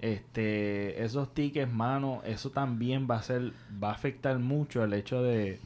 [0.00, 3.52] Este, esos tickets, mano, eso también va a ser,
[3.82, 5.60] va a afectar mucho el hecho de,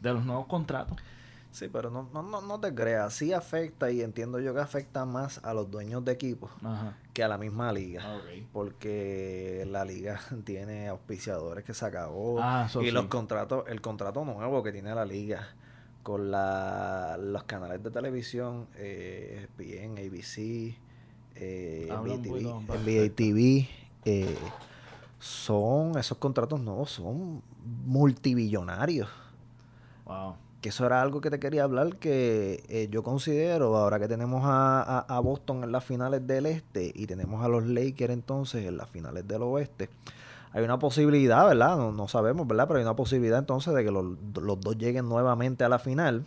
[0.00, 0.98] de los nuevos contratos.
[1.52, 3.12] Sí, pero no, no, no, no te creas.
[3.12, 6.96] Sí afecta y entiendo yo que afecta más a los dueños de equipos Ajá.
[7.12, 8.02] que a la misma liga.
[8.16, 8.46] Ok.
[8.52, 12.38] Porque la liga tiene auspiciadores que se acabó.
[12.40, 12.90] Ah, y sí.
[12.92, 15.48] los contratos, el contrato nuevo que tiene la liga
[16.02, 20.74] con la, los canales de televisión, eh, ESPN, ABC,
[21.36, 22.80] eh, Habla un NBA, poquito TV, más.
[22.80, 23.68] NBA TV,
[24.04, 24.36] eh,
[25.18, 27.42] son, esos contratos nuevos son
[27.86, 29.08] multibillonarios.
[30.06, 30.34] Wow.
[30.60, 34.42] Que eso era algo que te quería hablar, que eh, yo considero, ahora que tenemos
[34.44, 38.66] a, a- a Boston en las finales del este y tenemos a los Lakers entonces
[38.66, 39.88] en las finales del oeste,
[40.52, 41.76] hay una posibilidad, ¿verdad?
[41.76, 42.66] No, no sabemos, ¿verdad?
[42.66, 44.04] Pero hay una posibilidad entonces de que los,
[44.42, 46.24] los dos lleguen nuevamente a la final.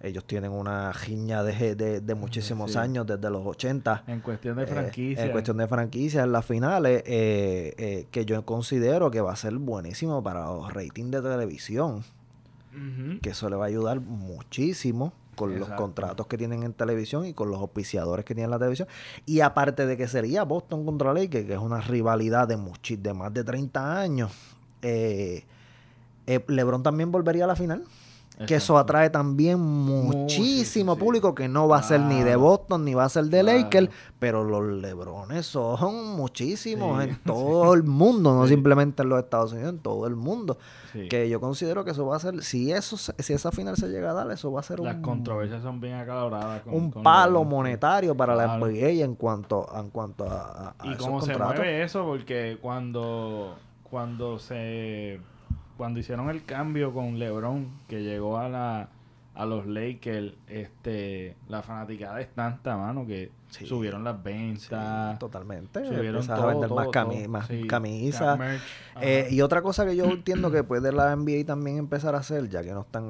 [0.00, 2.78] Ellos tienen una giña de, de, de muchísimos Sí.
[2.78, 4.04] años, desde los 80.
[4.06, 5.24] En cuestión de Eh, franquicia.
[5.24, 9.36] en cuestión de franquicias, en las finales, eh, eh, que yo considero que va a
[9.36, 12.04] ser buenísimo para los ratings de televisión
[13.22, 17.34] que eso le va a ayudar muchísimo con los contratos que tienen en televisión y
[17.34, 18.88] con los auspiciadores que tienen en la televisión.
[19.26, 23.12] Y aparte de que sería Boston contra Lakers, que es una rivalidad de, muchi- de
[23.14, 24.32] más de 30 años,
[24.82, 25.44] eh,
[26.26, 27.84] eh, LeBron también volvería a la final.
[28.46, 31.00] Que eso atrae también muchísimo sí.
[31.00, 32.36] público que no va a ser ni de.
[32.36, 33.58] Boston ni va a ser de Claro.
[33.58, 37.08] Lakers, pero los Lebrones son muchísimos Sí.
[37.10, 40.58] en todo el mundo, no simplemente en los Estados Unidos, en todo el mundo.
[41.10, 44.10] Que yo considero que eso va a ser, si eso si esa final se llega
[44.10, 46.62] a dar, eso va a ser Las un, controversias son bien acaloradas.
[46.62, 48.56] con- un con palo monetario para la.
[48.58, 55.20] NBA en cuanto, en cuanto a, y cómo se mueve eso porque cuando cuando se
[55.76, 58.88] cuando hicieron el cambio con LeBron que llegó a la
[59.34, 63.64] a los Lakers este la fanaticada es tanta mano que Sí.
[63.66, 65.86] subieron las Sí, ventas totalmente.
[65.86, 67.28] subieron todo, a vender todo, más, cami- todo.
[67.28, 68.38] más Sí, camisas.
[69.00, 72.48] Eh, y otra cosa que yo entiendo que puede la NBA también empezar a hacer,
[72.48, 73.08] ya que no están...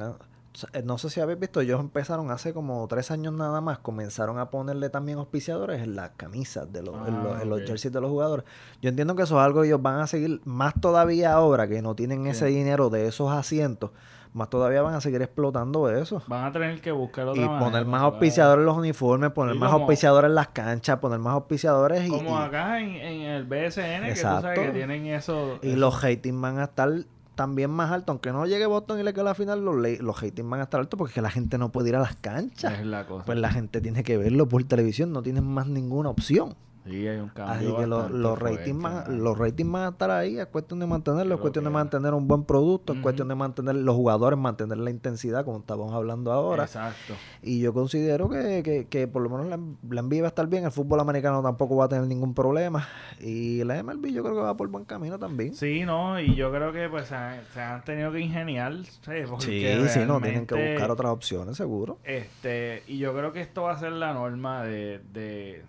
[0.73, 4.39] eh, No sé si habéis visto, ellos empezaron hace como tres años nada más, comenzaron
[4.39, 7.67] a ponerle también auspiciadores en las camisas, de los, en, Ah, los, en los ok.
[7.67, 8.45] jerseys de los jugadores.
[8.81, 11.83] Yo entiendo que eso es algo que ellos van a seguir, más todavía ahora que
[11.83, 13.91] no tienen ese dinero de esos asientos,
[14.33, 16.23] más todavía van a seguir explotando eso.
[16.27, 19.55] van a tener que buscar otra Y manera, poner más auspiciadores en los uniformes, poner
[19.55, 23.21] más como- auspiciadores en las canchas, poner más auspiciadores y, como y- acá en, en
[23.23, 24.61] el BSN que tú sabes Exacto.
[24.61, 26.91] que tienen eso Y eso- los ratings van a estar
[27.37, 28.09] también más altos.
[28.09, 30.81] Aunque no llegue Boston y le quede la final, los, los ratings van a estar
[30.81, 32.81] altos porque es que la gente no puede ir a las canchas.
[32.81, 36.09] es la cosa Pues la gente tiene que verlo por televisión, no tienen más ninguna
[36.09, 36.57] opción.
[36.87, 37.55] Sí, hay un cambio.
[37.55, 39.17] Así que los, los, ratings van, mano.
[39.17, 42.29] los ratings van a estar ahí, es cuestión de mantenerlo, es cuestión de mantener un
[42.29, 46.65] buen producto, es cuestión de mantener los jugadores, mantener la intensidad, como estamos hablando ahora.
[46.65, 47.15] Exacto.
[47.43, 49.59] Y yo considero que, que, que por lo menos la,
[49.91, 52.87] la NBA va a estar bien, el fútbol americano tampoco va a tener ningún problema.
[53.21, 55.55] Y la MLB yo creo que va por buen camino también.
[55.55, 59.29] Sí, no, y yo creo que pues se han, se han tenido que ingeniar, ¿sabes?
[59.29, 61.99] Porque Sí, sí, no, tienen que buscar otras opciones, seguro.
[62.05, 65.65] Este, y yo creo que esto va a ser la norma de, de,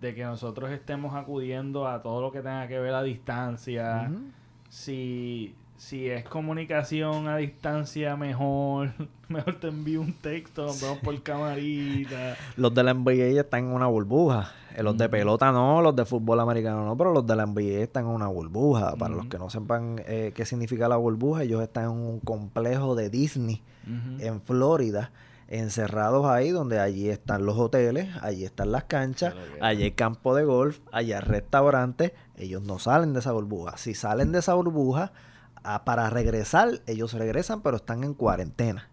[0.00, 4.10] de que nosotros estemos acudiendo a todo lo que tenga que ver a distancia.
[4.68, 8.92] Si, si es comunicación a distancia, mejor.
[9.28, 12.36] Mejor te envío un texto, nos vemos por camarita.
[12.56, 14.52] Los de la NBA están en una burbuja.
[14.76, 17.82] Eh, Los de pelota no, los de fútbol americano no, pero los de la NBA
[17.82, 18.94] están en una burbuja.
[18.94, 22.94] Para los que no sepan eh, qué significa la burbuja, ellos están en un complejo
[22.94, 23.62] de Disney
[24.20, 25.10] en Florida,
[25.48, 30.44] encerrados ahí donde allí están los hoteles, allí están las canchas, allí hay campo de
[30.44, 32.12] golf, allá hay restaurantes.
[32.36, 33.76] Ellos no salen de esa burbuja.
[33.76, 35.12] Si salen de esa burbuja,
[35.62, 38.88] ah, para regresar, ellos regresan, pero están en cuarentena.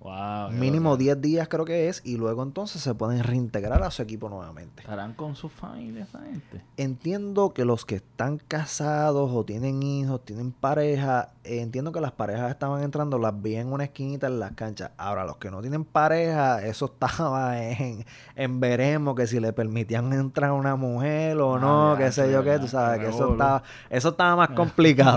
[0.00, 0.98] Wow, Mínimo loco.
[0.98, 4.82] 10 días creo que es y luego entonces se pueden reintegrar a su equipo nuevamente.
[4.82, 6.62] ¿Estarán con su familia esa gente?
[6.76, 12.12] Entiendo que los que están casados o tienen hijos, tienen pareja, eh, entiendo que las
[12.12, 14.90] parejas estaban entrando, las vi en una esquinita en las canchas.
[14.96, 18.04] Ahora, los que no tienen pareja, eso estaba en,
[18.34, 22.30] en veremos que si le permitían entrar una mujer o Ah, no, ya, qué sé
[22.30, 25.16] yo qué, tú sabes, que eso estaba, eso estaba más complicado,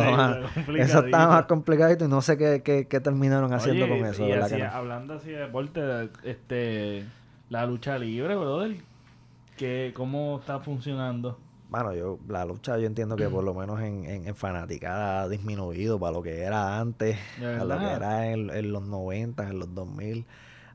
[0.54, 0.74] Sí.
[0.78, 4.24] Eso estaba más complicadito y no sé qué, qué, qué terminaron haciendo Oye, con eso,
[4.72, 7.06] hablando así de deporte, este,
[7.50, 8.78] la lucha libre, brother,
[9.58, 11.38] que, ¿cómo está funcionando?
[11.70, 15.30] Bueno, yo, la lucha yo entiendo que por lo menos en, en, en fanaticada ha
[15.30, 19.48] disminuido para lo que era antes, ¿De a lo que era en, en los 90,
[19.48, 20.26] en los 2000,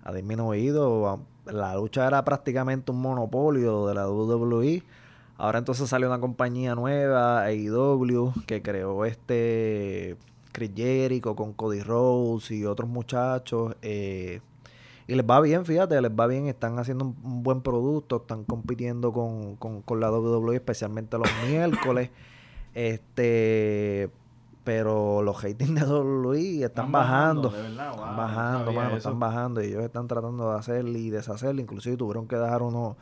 [0.05, 1.21] ha disminuido.
[1.47, 4.83] La lucha era prácticamente un monopolio de la WWE.
[5.37, 10.17] Ahora entonces salió una compañía nueva, AEW, que creó este
[10.53, 13.75] Chris Jericho con Cody Rhodes y otros muchachos.
[13.83, 14.41] eh,
[15.07, 18.45] y les va bien, fíjate, les va bien, están haciendo un, un buen producto, están
[18.45, 22.11] compitiendo con, con, con la WWE, especialmente los miércoles.
[22.75, 24.11] Este,
[24.65, 27.51] pero los ratings de WWE están, bajando.
[27.51, 28.97] de verdad, wow, están bajando, mano, eso.
[28.97, 29.63] están bajando.
[29.63, 31.55] Y ellos están tratando de hacer y deshacer.
[31.61, 32.97] Inclusive tuvieron que dejar unos,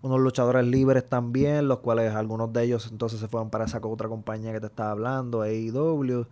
[0.00, 4.08] unos luchadores libres también, los cuales algunos de ellos entonces se fueron para esa otra
[4.08, 6.26] compañía que te estaba hablando, AEW.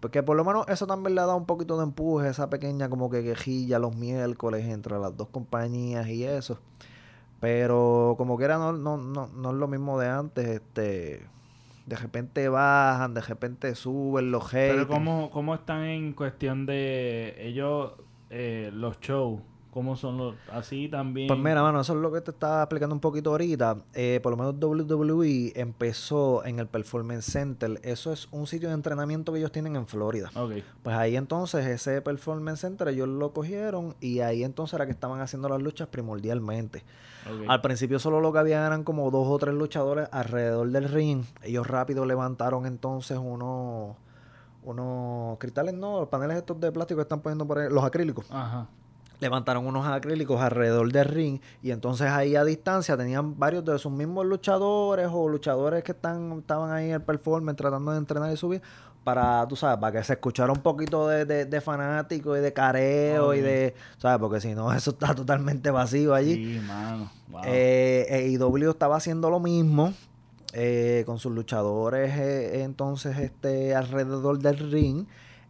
[0.00, 2.88] Porque por lo menos eso también le ha dado un poquito de empuje, esa pequeña
[2.88, 6.58] como que quejilla los miércoles entre las dos compañías y eso.
[7.40, 11.26] Pero como quiera no, no, no, no es lo mismo de antes, este
[11.86, 14.74] de repente bajan, de repente suben los haters.
[14.74, 17.92] Pero ¿cómo, ¿cómo están en cuestión de ellos,
[18.28, 19.40] eh, los shows?
[19.70, 21.28] ¿Cómo son los, así también?
[21.28, 23.76] Pues mira, mano, eso es lo que te estaba explicando un poquito ahorita.
[23.94, 27.78] Eh, por lo menos WWE empezó en el Performance Center.
[27.84, 30.30] Eso es un sitio de entrenamiento que ellos tienen en Florida.
[30.34, 30.52] Ok,
[30.82, 35.20] Pues ahí entonces ese Performance Center ellos lo cogieron y ahí entonces era que estaban
[35.20, 36.82] haciendo las luchas primordialmente.
[37.26, 37.44] ok.
[37.48, 41.24] Al principio solo lo que había eran como dos o tres luchadores alrededor del ring.
[41.42, 43.96] Ellos rápido levantaron entonces unos,
[44.64, 48.26] unos cristales, no, los paneles estos de plástico que están poniendo por ahí, los acrílicos.
[48.30, 48.66] Ajá.
[49.20, 53.90] Levantaron unos acrílicos alrededor del ring y entonces ahí a distancia tenían varios de sus
[53.90, 58.36] mismos luchadores o luchadores que están, estaban ahí en el performance tratando de entrenar y
[58.36, 58.62] subir
[59.08, 62.52] para, tú sabes, para que se escuchara un poquito de, de, de fanático y de
[62.52, 64.18] careo y de, ¿sabes?
[64.18, 66.34] Porque si no, eso está totalmente vacío allí.
[66.34, 67.10] Sí, mano.
[67.28, 67.40] Wow.
[67.44, 69.94] Eh, AEW estaba haciendo lo mismo
[70.52, 75.06] eh, con sus luchadores eh, entonces este alrededor del ring.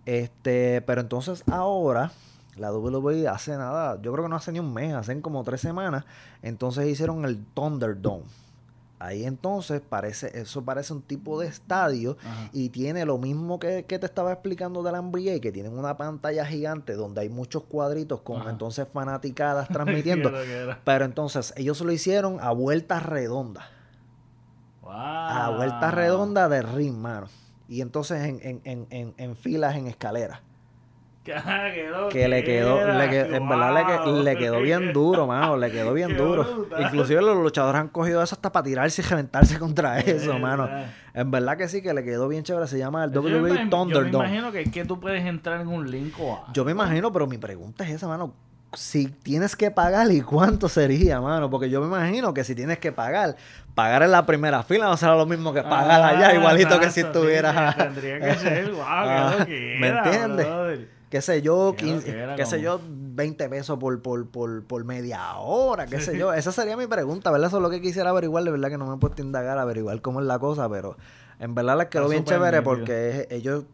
[0.06, 2.12] Este, pero entonces ahora
[2.58, 5.60] la WWE hace nada, yo creo que no hace ni un mes, hacen como tres
[5.60, 6.04] semanas.
[6.42, 8.24] Entonces hicieron el Thunderdome.
[9.00, 12.50] Ahí entonces parece, eso parece un tipo de estadio Ajá.
[12.52, 15.96] y tiene lo mismo que, que te estaba explicando de la NBA, que tienen una
[15.96, 18.50] pantalla gigante donde hay muchos cuadritos con Ajá.
[18.50, 20.32] entonces fanaticadas transmitiendo.
[20.84, 23.68] Pero entonces ellos lo hicieron a vuelta redonda.
[24.82, 24.90] Wow.
[24.92, 27.28] A vuelta redonda de ring, mano.
[27.68, 30.40] Y entonces en, en, en, en, en filas, en escaleras.
[32.10, 33.74] Que le quedó, le quedó- en verdad
[34.22, 35.56] le, que- quedó bien duro, mano.
[35.56, 36.44] Le quedó bien duro.
[36.44, 36.82] brutal.
[36.82, 40.64] Inclusive los luchadores han cogido eso hasta para tirarse y reventarse contra eso, mano.
[40.64, 40.86] verdad.
[41.14, 42.66] En verdad que sí, que le quedó bien chévere.
[42.66, 44.26] Se llama el WWE imag- Yo me Thunderdome.
[44.28, 46.46] imagino que, que tú puedes entrar en un link o algo.
[46.52, 48.34] Yo me imagino, pero mi pregunta es esa, mano.
[48.74, 51.48] si tienes que pagar y cuánto sería, mano.
[51.50, 53.34] Porque yo me imagino que si tienes que pagar,
[53.74, 57.00] pagar en la primera fila no será lo mismo que pagar allá, igualito que si
[57.00, 57.76] estuvieras.
[57.76, 59.46] tendría que ser, wow,
[59.80, 60.46] ¿Me entiendes?
[61.10, 66.00] Qué sé yo, qué sé yo, 20 pesos por, por, por, por media hora, qué
[66.00, 66.32] sé yo.
[66.34, 67.48] Esa sería mi pregunta, ¿verdad?
[67.48, 69.58] Eso es lo que quisiera averiguar, de verdad que no me he puesto a indagar,
[69.58, 70.96] averiguar cómo es la cosa, pero
[71.40, 73.64] en verdad les quedó bien chévere porque ellos,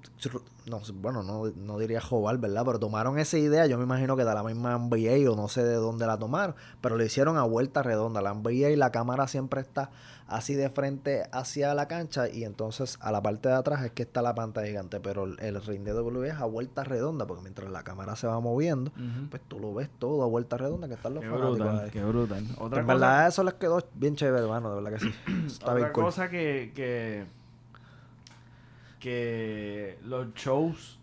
[0.67, 2.63] no, bueno, no, no diría joval, ¿verdad?
[2.67, 5.65] Pero tomaron esa idea, yo me imagino que de la misma NBA o no sé
[5.65, 8.21] de dónde la tomaron, pero lo hicieron a vuelta redonda.
[8.21, 9.91] La NBA y la cámara siempre está
[10.27, 14.03] así de frente hacia la cancha y entonces a la parte de atrás es que
[14.03, 17.71] está la pantalla gigante, pero el ring de W es a vuelta redonda porque mientras
[17.71, 18.93] la cámara se va moviendo,
[19.31, 22.47] pues tú lo ves todo a vuelta redonda que están los qué brutal, Qué brutal.
[22.59, 25.15] Otra en verdad eso les quedó bien chévere, hermano, de verdad que sí.
[25.47, 27.25] Está Otra cosa que, que
[29.05, 30.99] que los shows,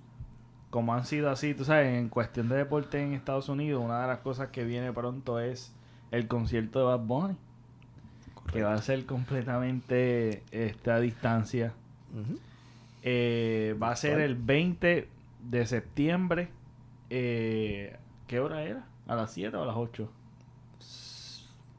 [0.72, 4.08] como han sido así, tú sabes, en cuestión de deporte en Estados Unidos, una de
[4.08, 5.72] las cosas que viene pronto es
[6.10, 7.38] el concierto de Bad Bunny.
[8.52, 11.74] Que va a ser completamente esta distancia.
[13.04, 15.08] Eh, va a ser el 20
[15.44, 16.50] de septiembre.
[17.12, 18.88] Eh, ¿Qué hora era?
[19.06, 20.12] ¿A las 7 o a las 8?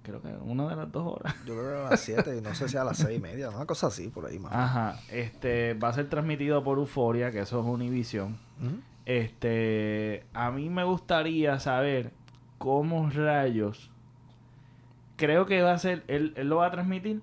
[0.03, 1.35] Creo que una de las dos horas.
[1.47, 3.67] Yo creo que a las 7, no sé si a las seis y media, una
[3.67, 4.53] cosa así por ahí más.
[4.53, 8.37] Ajá, este va a ser transmitido por Euforia, que eso es Univision.
[9.05, 12.13] Este, a mí me gustaría saber
[12.59, 13.91] cómo rayos.
[15.17, 17.23] Creo que va a ser, él, él lo va a transmitir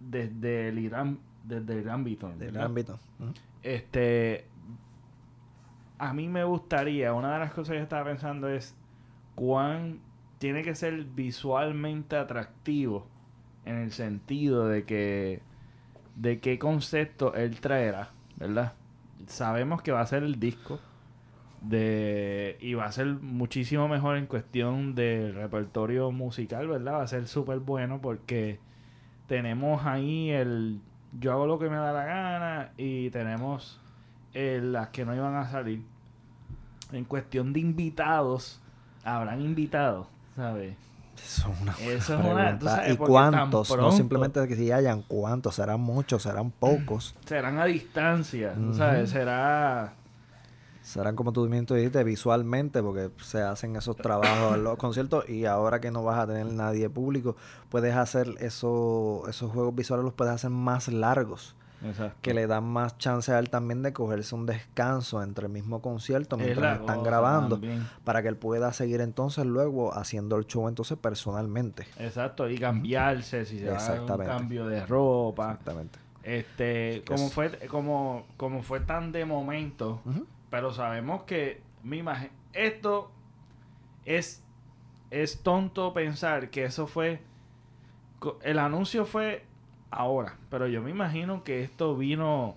[0.00, 2.04] desde el Irán, desde el Irán
[2.38, 2.98] Del ámbito.
[3.62, 4.46] Este,
[5.98, 8.74] a mí me gustaría, una de las cosas que estaba pensando es
[9.34, 10.00] cuán
[10.38, 13.06] tiene que ser visualmente atractivo
[13.64, 15.40] en el sentido de que
[16.14, 18.74] de qué concepto él traerá, ¿verdad?
[19.26, 20.80] Sabemos que va a ser el disco
[21.60, 26.94] de y va a ser muchísimo mejor en cuestión del repertorio musical, ¿verdad?
[26.94, 28.60] Va a ser súper bueno porque
[29.26, 30.80] tenemos ahí el
[31.18, 33.80] yo hago lo que me da la gana y tenemos
[34.34, 35.82] las que no iban a salir.
[36.92, 38.62] En cuestión de invitados,
[39.02, 40.76] habrán invitados ¿sabes?
[41.16, 43.76] Eso es una, Eso es ¿Y cuántos?
[43.76, 47.14] No simplemente que si hayan cuántos, serán muchos, serán pocos.
[47.26, 49.10] Serán a distancia, ¿sabes?
[49.10, 49.94] Será...
[50.82, 55.80] Serán como tú dijiste, visualmente, porque se hacen esos trabajos en los conciertos y ahora
[55.80, 57.34] que no vas a tener nadie público,
[57.70, 61.56] puedes hacer eso, esos juegos visuales, los puedes hacer más largos
[62.22, 65.80] que le dan más chance a él también de cogerse un descanso entre el mismo
[65.80, 67.60] concierto mientras están grabando
[68.04, 71.86] para que él pueda seguir entonces luego haciendo el show entonces personalmente.
[71.98, 75.52] Exacto, y cambiarse si se va un cambio de ropa.
[75.52, 75.98] Exactamente.
[76.22, 80.02] Este, como fue como como fue tan de momento,
[80.50, 83.12] pero sabemos que mi imagen esto
[84.04, 84.42] es
[85.10, 87.22] es tonto pensar que eso fue
[88.42, 89.44] el anuncio fue
[89.96, 90.36] ahora.
[90.50, 92.56] Pero yo me imagino que esto vino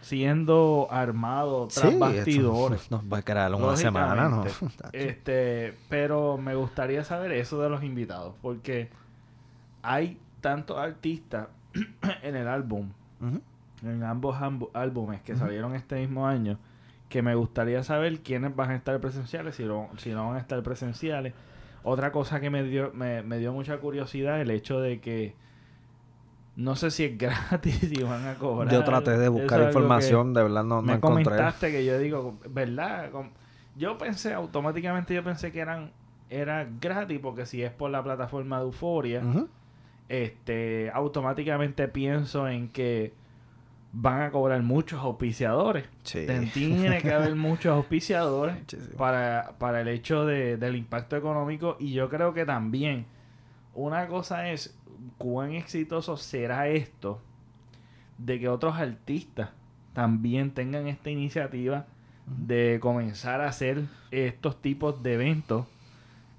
[0.00, 2.90] siendo armado tras sí, bastidores.
[2.90, 4.44] Nos va a quedar una semana, ¿no?
[4.92, 8.88] este, pero me gustaría saber eso de los invitados, porque
[9.82, 11.48] hay tantos artistas
[12.22, 12.90] en el álbum,
[13.82, 14.36] en ambos
[14.72, 16.58] álbumes que salieron este mismo año,
[17.08, 20.40] que me gustaría saber quiénes van a estar presenciales, si no, si no van a
[20.40, 21.34] estar presenciales.
[21.84, 25.34] Otra cosa que me dio, me, me dio mucha curiosidad, el hecho de que
[26.58, 28.72] no sé si es gratis y van a cobrar.
[28.72, 33.10] Yo traté de buscar información, de verdad no, no me comentaste que yo digo, ¿verdad?
[33.76, 35.92] Yo pensé, automáticamente yo pensé que eran
[36.28, 39.22] era gratis porque si es por la plataforma de Euforia,
[40.08, 43.14] este, automáticamente pienso en que
[43.92, 45.88] van a cobrar muchos auspiciadores.
[46.02, 46.26] Sí.
[46.52, 48.56] Tiene que haber muchos auspiciadores
[48.96, 53.06] para, para el hecho de, del impacto económico y yo creo que también
[53.74, 54.77] una cosa es
[55.18, 57.20] cuán exitoso será esto
[58.18, 59.50] de que otros artistas
[59.92, 61.86] también tengan esta iniciativa
[62.26, 65.66] de comenzar a hacer estos tipos de eventos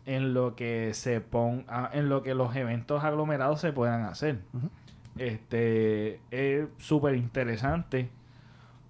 [0.05, 4.39] en lo que se ponga en lo que los eventos aglomerados se puedan hacer.
[5.17, 8.09] Este es súper interesante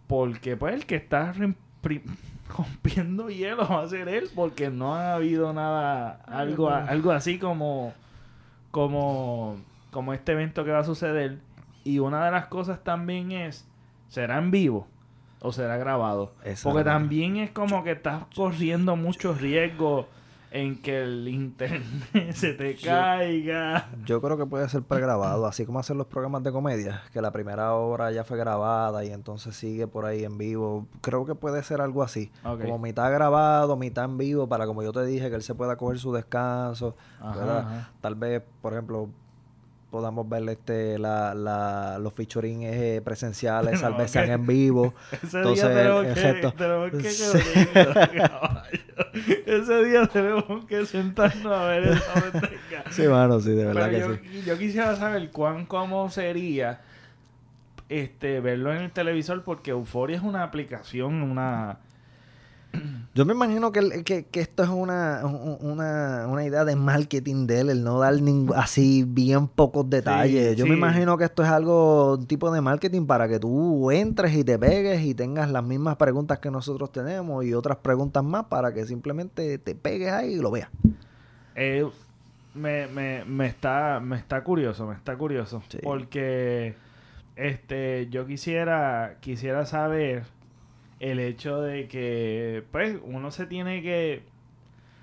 [0.08, 1.34] porque pues el que está
[2.58, 7.94] rompiendo hielo va a ser él porque no ha habido nada algo algo así como
[8.72, 9.58] como,
[9.92, 11.40] como este evento que va a suceder.
[11.84, 13.68] Y una de las cosas también es,
[14.10, 14.88] ¿será en vivo
[15.42, 16.34] o será grabado?
[16.64, 20.06] Porque también es como que estás corriendo muchos riesgos
[20.52, 23.89] en que el internet se te caiga.
[24.06, 27.32] Yo creo que puede ser pregrabado, así como hacen los programas de comedia, que la
[27.32, 30.88] primera hora ya fue grabada y entonces sigue por ahí en vivo.
[31.02, 32.32] Creo que puede ser algo así.
[32.43, 35.76] Como mitad grabado, mitad en vivo, para como yo te dije, que él se pueda
[35.76, 36.95] coger su descanso.
[37.20, 37.91] Ajá, ajá.
[38.02, 39.10] Tal vez, por ejemplo,
[39.90, 44.08] podamos ver este la, la, los featuring eh, presenciales, tal vez Ok.
[44.14, 44.94] sean en vivo.
[45.24, 47.40] Ese Entonces, día tenemos el que, tenemos que Sí.
[49.46, 52.14] Ese día tenemos que sentarnos a ver esa.
[52.92, 54.44] Sí, mano, sí, de verdad Pero que yo, sí.
[54.46, 56.82] yo quisiera saber cuán cómo sería
[57.90, 61.80] este verlo en el televisor porque Euforia es una aplicación, una
[63.16, 65.89] Yo me imagino que, que, que esto es una, un- una, una
[66.50, 70.56] idea de marketing de él, el no dar ningún, así bien pocos detalles.
[70.58, 74.36] Yo me imagino que esto es algo, un tipo de marketing para que tú entres
[74.36, 78.45] y te pegues y tengas las mismas preguntas que nosotros tenemos y otras preguntas más
[78.45, 80.70] para que simplemente te pegues ahí y lo veas.
[81.56, 81.88] eh,
[82.56, 85.78] me, me, me está me está curioso, me está curioso Sí.
[85.84, 86.74] porque
[87.36, 90.24] este yo quisiera quisiera saber
[91.00, 94.24] el hecho de que pues uno se tiene que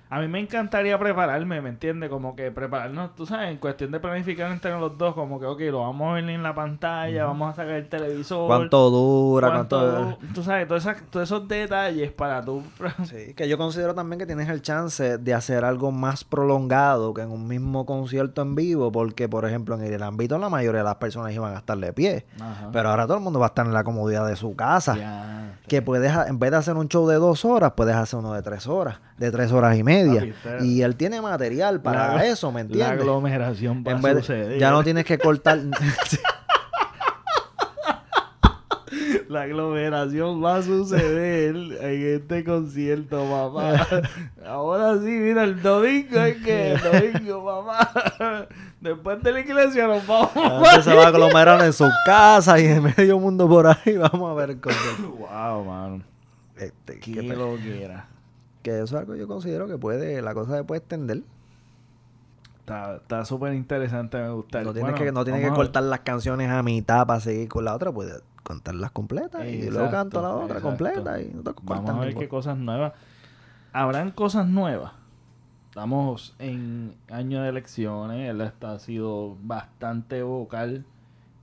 [0.09, 2.09] a mí me encantaría prepararme, ¿me entiendes?
[2.09, 5.59] Como que prepararnos, tú sabes, en cuestión de planificar entre los dos, como que, ok,
[5.71, 8.47] lo vamos a ver en la pantalla, vamos a sacar el televisor.
[8.47, 9.47] ¿Cuánto dura?
[9.49, 10.17] cuánto- ¿Cuánto...?
[10.33, 12.63] Tú sabes, todas esas- todos esos detalles para tú...
[13.05, 17.21] Sí, que yo considero también que tienes el chance de hacer algo más prolongado que
[17.21, 20.85] en un mismo concierto en vivo, porque, por ejemplo, en el ámbito la mayoría de
[20.85, 22.25] las personas iban a estar de pie.
[22.39, 22.69] Ajá.
[22.71, 24.95] Pero ahora todo el mundo va a estar en la comodidad de su casa.
[24.95, 25.57] Ya.
[25.67, 28.41] Que puedes, en vez de hacer un show de dos horas, puedes hacer uno de
[28.41, 30.27] tres horas, de tres horas y media.
[30.43, 32.89] Papi, Y él tiene material para La- eso, ¿me La entiendes?
[32.99, 34.59] aglomeración va En a de- suceder.
[34.59, 35.59] ya no tienes que cortar.
[39.27, 43.85] La aglomeración va a suceder en este concierto, mamá.
[44.47, 48.47] Ahora sí, mira, el domingo es que el domingo, mamá.
[48.79, 50.31] Después de la iglesia nos vamos.
[50.35, 53.97] Antes se va a aglomerar en su casa y en medio mundo por ahí.
[53.97, 55.09] Vamos a ver el concierto.
[55.09, 56.03] Wow, mano.
[56.55, 58.05] Este, Qué que, lo quiera.
[58.61, 61.23] Que eso es algo que yo considero que puede, la cosa se puede extender.
[62.59, 64.61] Está está súper interesante, me gusta.
[64.61, 67.63] No tienes Bueno, que, no tienes que cortar las canciones a mitad para seguir con
[67.63, 70.69] la otra, puedes contarlas completas y luego canto la otra exacto.
[70.69, 72.93] completa y no te Vamos a ver qué cosas nuevas.
[73.73, 74.93] Habrán cosas nuevas.
[75.69, 78.29] Estamos en año de elecciones.
[78.29, 80.85] Él está, ha sido bastante vocal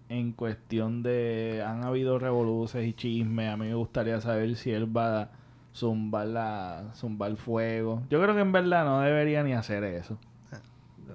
[0.08, 1.62] en cuestión de.
[1.66, 3.52] Han habido revoluciones y chismes.
[3.52, 5.28] A mí me gustaría saber si él va a
[5.75, 8.03] zumbar, la, zumbar fuego.
[8.11, 10.16] Yo creo que en verdad no debería ni hacer eso.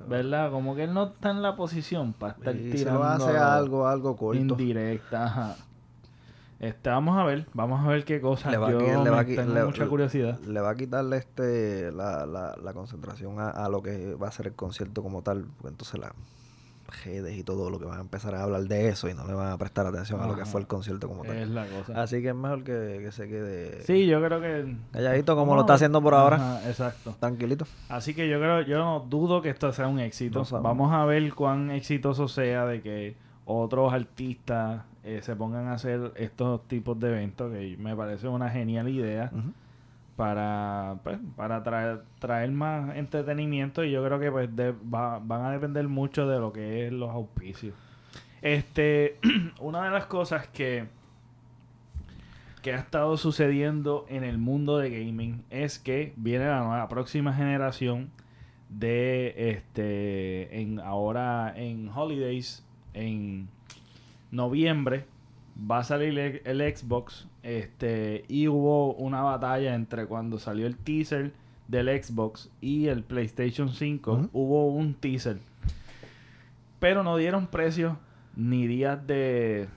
[0.07, 0.49] ¿Verdad?
[0.51, 3.87] Como que él no está en la posición para estar Y tirando lo hace algo,
[3.87, 4.39] algo corto.
[4.39, 5.25] indirecta.
[5.25, 5.55] Ajá.
[6.59, 8.51] Este, vamos a ver, vamos a ver qué cosas.
[8.51, 10.39] Le va a Yo le va tengo le- mucha curiosidad.
[10.41, 14.31] Le va a quitarle este la, la, la concentración a, a lo que va a
[14.31, 15.45] ser el concierto como tal.
[15.57, 16.11] Porque entonces las
[17.03, 19.33] redes y todo lo que van a empezar a hablar de eso y no le
[19.33, 21.35] van a prestar atención a lo que fue el concierto como tal.
[21.37, 22.01] Es la cosa.
[22.01, 24.75] Así que es mejor que, que se quede Sí, yo creo que.
[24.91, 26.35] calladito como lo está haciendo por ahora.
[26.35, 27.15] Ajá, exacto.
[27.19, 27.65] Tranquilito.
[27.89, 30.43] Así que yo creo, yo no dudo que esto sea un éxito.
[30.51, 30.61] No.
[30.61, 33.15] Vamos a ver cuán exitoso sea de que
[33.45, 38.49] otros artistas eh, se pongan a hacer estos tipos de eventos, que me parece una
[38.49, 39.31] genial idea.
[39.33, 39.51] Ujú.
[40.19, 45.45] Para pues, para traer, traer más entretenimiento y yo creo que pues de- va- van
[45.45, 47.73] a depender mucho de lo que es los auspicios.
[48.41, 49.17] Este,
[49.61, 50.87] una de las cosas que
[52.61, 57.33] que ha estado sucediendo en el mundo de gaming es que viene la nueva próxima
[57.33, 58.11] generación
[58.67, 63.47] de este en ahora en holidays en
[64.31, 65.05] noviembre
[65.59, 70.77] va a salir el, el Xbox este y hubo una batalla entre cuando salió el
[70.77, 71.33] teaser
[71.67, 74.29] del Xbox y el PlayStation 5 Ujú.
[74.33, 75.37] hubo un teaser.
[76.79, 77.97] Pero no dieron precios
[78.35, 79.67] ni días de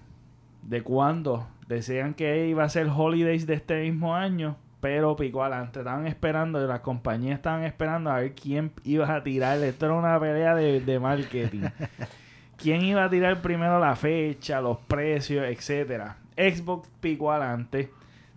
[0.62, 5.78] de cuándo decían que iba a ser holidays de este mismo año pero picó adelante
[5.78, 9.58] estaban esperando las compañías estaban esperando a ver quién iba a tirar.
[9.62, 11.60] Esto era una pelea de, de marketing
[12.62, 16.16] quién iba a tirar primero la fecha, los precios, etcétera.
[16.36, 17.90] Xbox picó adelante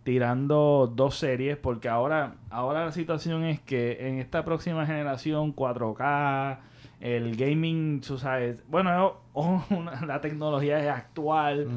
[0.04, 6.58] tirando dos series porque ahora ahora la situación es que en esta próxima generación 4K
[7.02, 11.68] el gaming, tú sabes, bueno, una- la tecnología es actual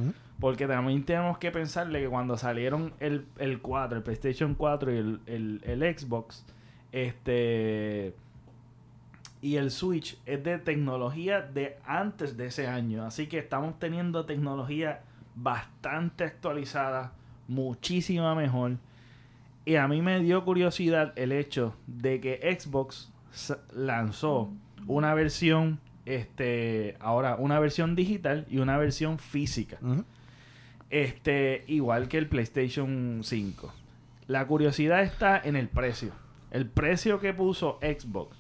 [0.41, 4.97] porque también tenemos que pensarle que cuando salieron el, el 4, el PlayStation 4 y
[4.99, 6.45] el, el, el Xbox,
[6.93, 8.15] este
[9.41, 13.05] y el Switch es de tecnología de antes de ese año.
[13.05, 15.03] Así que estamos teniendo tecnología
[15.35, 17.13] bastante actualizada,
[17.47, 18.79] muchísima mejor.
[19.65, 23.13] Y a mí me dio curiosidad el hecho de que Xbox
[23.73, 24.51] lanzó
[24.87, 29.79] una versión, este, ahora una versión digital y una versión física.
[30.91, 33.73] Este, igual que el PlayStation 5.
[34.27, 36.13] La curiosidad está en el precio.
[36.51, 38.38] El precio que puso Xbox.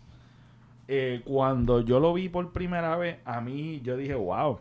[0.90, 4.58] Eh, cuando yo lo vi por primera vez, a mí yo dije, wow,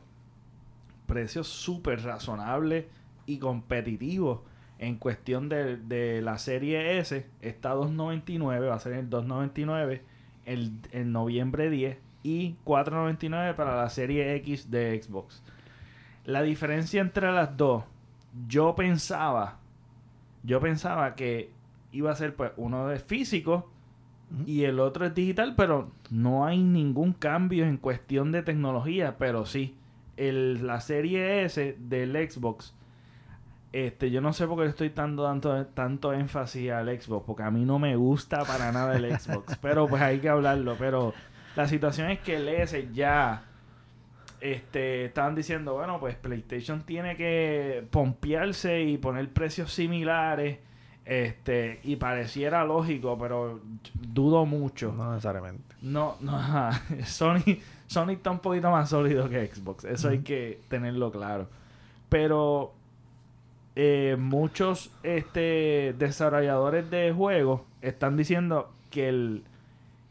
[1.06, 2.90] precio súper razonable
[3.26, 4.44] y competitivo
[4.78, 7.26] en cuestión de, la serie S.
[7.42, 10.02] Está 2.99, va a ser el 2.99
[10.46, 15.42] el, en noviembre 10 y 4.99 para la serie X de Xbox.
[16.26, 17.86] La diferencia entre las dos,
[18.48, 19.60] yo pensaba,
[20.44, 21.52] yo pensaba que
[21.94, 23.72] iba a ser pues uno de físico
[24.46, 29.46] y el otro es digital, pero no hay ningún cambio en cuestión de tecnología, pero
[29.46, 29.76] sí,
[30.18, 32.74] el, la serie S del Xbox,
[33.72, 37.52] este, yo no sé por qué estoy dando tanto, tanto énfasis al Xbox, porque a
[37.52, 41.14] mí no me gusta para nada el Xbox, pero pues hay que hablarlo, pero
[41.56, 43.44] la situación es que el S ya
[44.42, 50.60] este, estaban diciendo, bueno, pues PlayStation tiene que pompearse y poner precios similares.
[51.08, 53.62] Este, y pareciera lógico, pero
[53.94, 54.92] dudo mucho.
[54.92, 55.76] No necesariamente.
[55.82, 56.38] No, no,
[57.06, 59.86] Sony, Sony está un poquito más sólido que Xbox.
[59.86, 61.48] Eso hay que tenerlo claro.
[62.10, 62.74] Pero
[63.78, 69.44] eh, muchos este, desarrolladores de juegos están diciendo que el,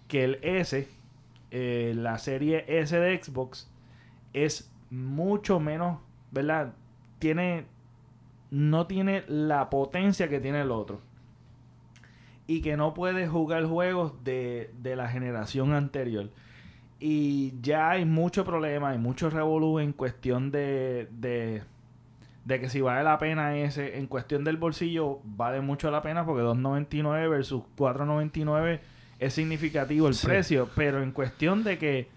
[0.09, 0.88] que el S,
[1.51, 3.68] eh, la serie S de Xbox,
[4.32, 5.99] es mucho menos,
[6.30, 6.72] ¿verdad?
[7.18, 7.66] Tiene,
[8.51, 11.01] no tiene la potencia que tiene el otro.
[12.47, 16.30] Y que no puede jugar juegos de, la generación anterior.
[17.01, 21.62] Y ya hay mucho problema, hay mucho revolú en cuestión de, de,
[22.44, 26.24] de que si vale la pena ese, en cuestión del bolsillo, vale mucho la pena
[26.24, 28.80] porque 2.99 versus 4.99
[29.18, 32.16] es significativo el precio, pero en cuestión de que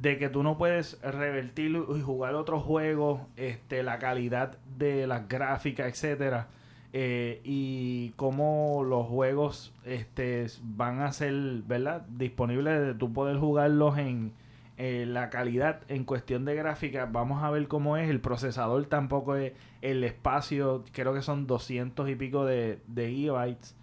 [0.00, 5.28] de que tú no puedes revertir y jugar otros juegos, este, la calidad de las
[5.28, 6.48] gráficas, etcétera,
[6.94, 11.34] eh, y cómo los juegos este, van a ser,
[11.66, 12.06] ¿verdad?
[12.08, 14.32] Disponibles de tú poder jugarlos en
[14.78, 17.06] la calidad en cuestión de gráfica.
[17.06, 18.10] Vamos a ver cómo es.
[18.10, 23.76] El procesador tampoco es el espacio, creo que son 200 y pico de, de gigabytes.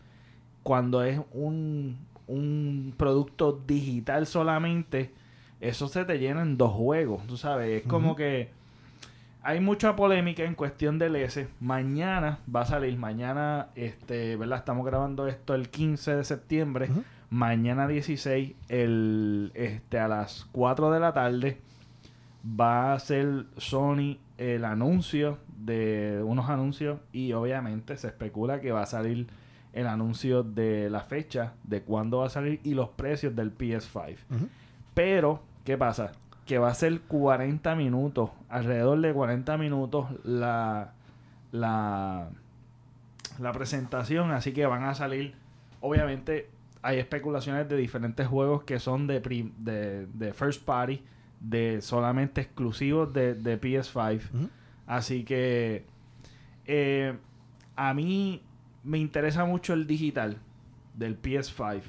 [0.64, 5.14] Cuando es un, un producto digital solamente
[5.62, 7.82] eso se te llena en dos juegos, tú sabes.
[7.82, 8.49] Es como que
[9.41, 11.47] hay mucha polémica en cuestión del S.
[11.60, 14.60] Mañana va a salir, mañana, este, ¿verdad?
[14.60, 16.89] Estamos grabando esto el 15 de septiembre.
[17.30, 21.62] Mañana 16, el, este, a las 4 de la tarde,
[22.43, 28.84] va a ser Sony el anuncio de unos anuncios y obviamente se especula que va
[28.84, 29.28] a salir
[29.74, 34.18] el anuncio de la fecha de cuándo va a salir y los precios del PS5.
[34.93, 36.13] Pero ¿Qué pasa?
[36.47, 40.93] Que va a ser 40 minutos, alrededor de 40 minutos la,
[41.51, 42.32] la,
[43.38, 45.36] la presentación, así que van a salir,
[45.80, 46.49] obviamente
[46.82, 51.03] hay especulaciones de diferentes juegos que son de, de, first party,
[51.39, 54.49] de solamente exclusivos de, PS5.
[54.88, 55.86] Así que
[56.65, 57.15] eh,
[57.76, 58.41] a mí
[58.84, 60.39] me interesa mucho el digital
[60.95, 61.84] del PS5.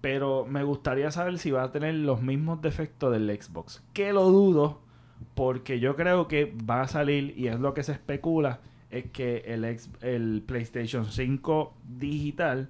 [0.00, 3.82] Pero me gustaría saber si va a tener los mismos defectos del Xbox.
[3.92, 4.80] Que lo dudo,
[5.34, 9.38] porque yo creo que va a salir, y es lo que se especula, es que
[9.46, 9.64] el,
[10.02, 12.68] el PlayStation 5 digital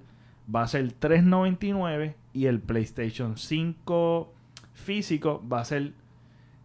[0.53, 4.33] va a ser 3.99 y el PlayStation 5
[4.73, 5.93] físico va a ser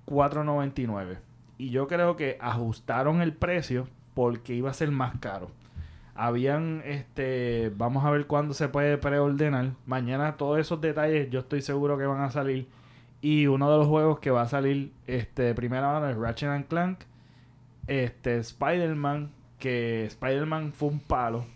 [0.07, 1.19] 4.99.
[1.59, 5.51] Y yo creo que ajustaron el precio porque iba a ser más caro
[6.15, 9.73] habían este vamos a ver cuándo se puede preordenar.
[9.87, 12.69] Mañana todos esos detalles yo estoy seguro que van a salir.
[13.21, 16.51] Y uno de los juegos que va a salir este de primera mano es Ratchet
[16.51, 16.99] and Clank
[17.87, 21.47] este Spider-Man que Spider-Man fue un palo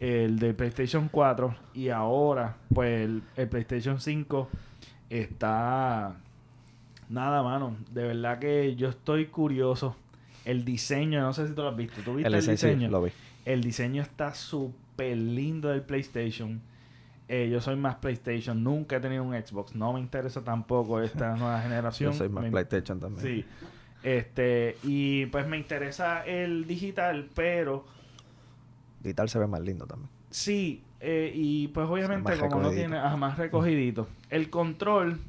[0.00, 4.48] el de PlayStation 4 y ahora pues el, PlayStation 5
[5.08, 6.16] está
[7.08, 7.76] nada mano.
[7.90, 9.96] De verdad que yo estoy curioso.
[10.44, 12.02] El diseño no sé si tú lo has visto.
[12.04, 13.12] Tú viste el, diseño lo vi
[13.44, 16.60] el diseño está súper lindo del PlayStation.
[17.28, 18.62] Eh, yo soy más PlayStation.
[18.62, 19.74] Nunca he tenido un Xbox.
[19.74, 22.12] No me interesa tampoco esta nueva generación.
[22.12, 23.24] yo soy más PlayStation también.
[23.24, 23.44] Sí.
[24.02, 27.86] Este, y pues me interesa el digital, pero.
[29.00, 30.10] Digital se ve más lindo también.
[30.30, 34.08] Sí, eh, y pues obviamente como no tiene ah, más recogidito.
[34.30, 35.20] El control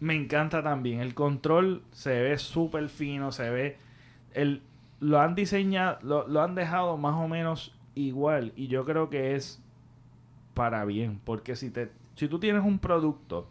[0.00, 1.00] me encanta también.
[1.00, 3.78] El control se ve súper fino, se ve.
[4.32, 4.62] El,
[5.00, 8.52] lo han diseñado, lo, han dejado más o menos igual.
[8.56, 9.60] Y yo creo que es
[10.54, 11.20] para bien.
[11.24, 13.46] Porque si, te, si tú tienes un producto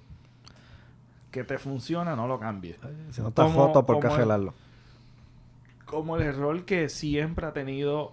[1.32, 2.78] que te funciona, no lo cambies.
[3.12, 4.54] Si no está Como- foto, ¿por qué como el- gelarlo?
[5.86, 8.12] Como el error que siempre ha tenido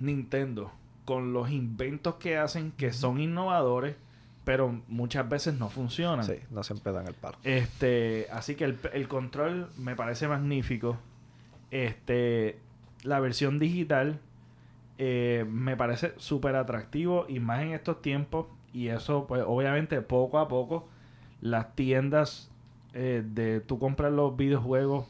[0.00, 0.72] Nintendo
[1.04, 3.96] con los inventos que hacen que son innovadores,
[4.44, 6.24] pero muchas veces no funcionan.
[6.24, 7.36] Sí, no siempre dan el palo.
[7.44, 10.96] Este, así que el, el control me parece magnífico.
[11.72, 12.60] Este,
[13.02, 14.20] la versión digital
[14.98, 18.46] eh, me parece súper atractivo y más en estos tiempos.
[18.72, 20.88] Y eso, pues, obviamente, poco a poco,
[21.40, 22.50] las tiendas
[22.92, 25.06] eh, de tú comprar los videojuegos,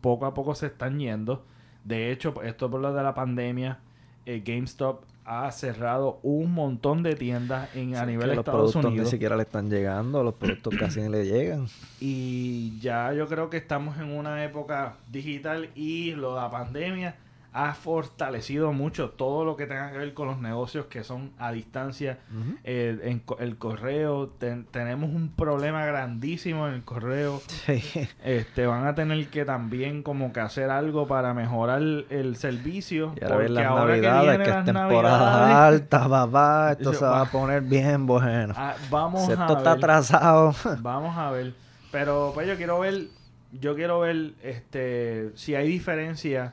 [0.00, 1.44] poco a poco se están yendo.
[1.84, 3.78] De hecho, esto por lo de la pandemia,
[4.24, 8.84] eh, GameStop ha cerrado un montón de tiendas en, a nivel de los Estados productos
[8.84, 9.06] Unidos.
[9.06, 11.66] ni siquiera le están llegando, los productos casi ni le llegan.
[12.00, 17.16] Y ya yo creo que estamos en una época digital y lo de la pandemia
[17.58, 21.52] ha fortalecido mucho todo lo que tenga que ver con los negocios que son a
[21.52, 22.18] distancia.
[22.64, 27.40] Eh, en el correo, ten- tenemos un problema grandísimo en el correo.
[27.46, 27.82] Sí.
[28.24, 33.14] Este, van a tener que también como que hacer algo para mejorar el servicio.
[33.18, 36.72] Y ahora porque las ahora navidades, vienen que es las temporada alta, papá.
[36.78, 38.52] Esto se va a poner bien bueno.
[38.56, 40.54] ah, vamos Si a esto está atrasado.
[40.80, 41.54] Vamos a ver.
[41.90, 43.04] Pero pues yo quiero ver,
[43.52, 46.52] yo quiero ver este si hay diferencia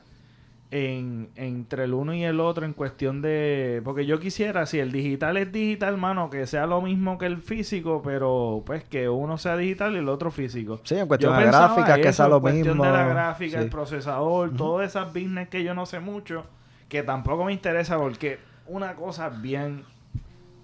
[0.76, 3.80] en, entre el uno y el otro en cuestión de.
[3.84, 7.38] Porque yo quisiera, si el digital es digital, mano, que sea lo mismo que el
[7.38, 10.80] físico, pero pues que uno sea digital y el otro físico.
[10.82, 12.84] Sí, en cuestión Yo de gráficas, que sea en lo cuestión mismo.
[12.84, 13.70] de la gráfica, el Sí.
[13.70, 14.56] procesador, Ujú.
[14.56, 16.44] todas esas business que yo no sé mucho,
[16.88, 19.84] que tampoco me interesa porque una cosa bien,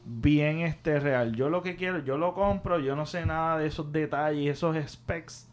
[0.04, 1.36] bien este real.
[1.36, 4.76] Yo lo que quiero, yo lo compro, yo no sé nada de esos detalles, esos
[4.90, 5.48] specs,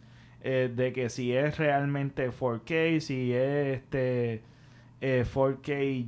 [0.50, 4.42] eh, de que si es realmente 4K, si es este
[5.02, 6.06] eh, 4K,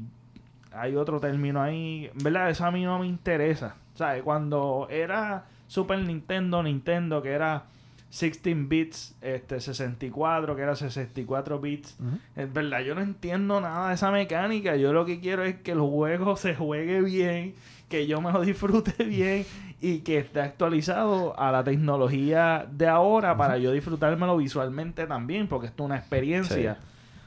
[0.71, 2.49] hay otro término ahí, ¿verdad?
[2.49, 3.75] Eso a mí no me interesa.
[3.95, 4.23] ¿Sabes?
[4.23, 7.65] Cuando era Super Nintendo, Nintendo, que era
[8.11, 11.97] 16 bits, este 64, que era 64 bits.
[11.99, 12.17] Ujú.
[12.37, 14.77] Es verdad, yo no entiendo nada de esa mecánica.
[14.77, 17.55] Yo lo que quiero es que el juego se juegue bien,
[17.89, 19.45] que yo me lo disfrute bien
[19.81, 25.67] y que esté actualizado a la tecnología de ahora para yo disfrutármelo visualmente también, porque
[25.67, 26.77] esto es una experiencia.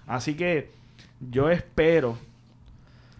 [0.06, 0.70] Así que
[1.30, 2.18] yo espero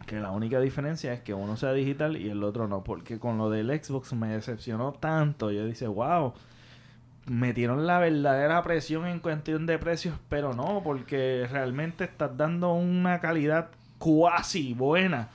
[0.07, 3.39] que la única diferencia es que uno sea digital y el otro no, porque con
[3.39, 5.51] lo del Xbox me decepcionó tanto.
[5.51, 6.35] Yo dije, wow,
[7.27, 13.21] metieron la verdadera presión en cuestión de precios, pero no, porque realmente estás dando una
[13.21, 13.69] calidad
[13.99, 15.29] cuasi buena,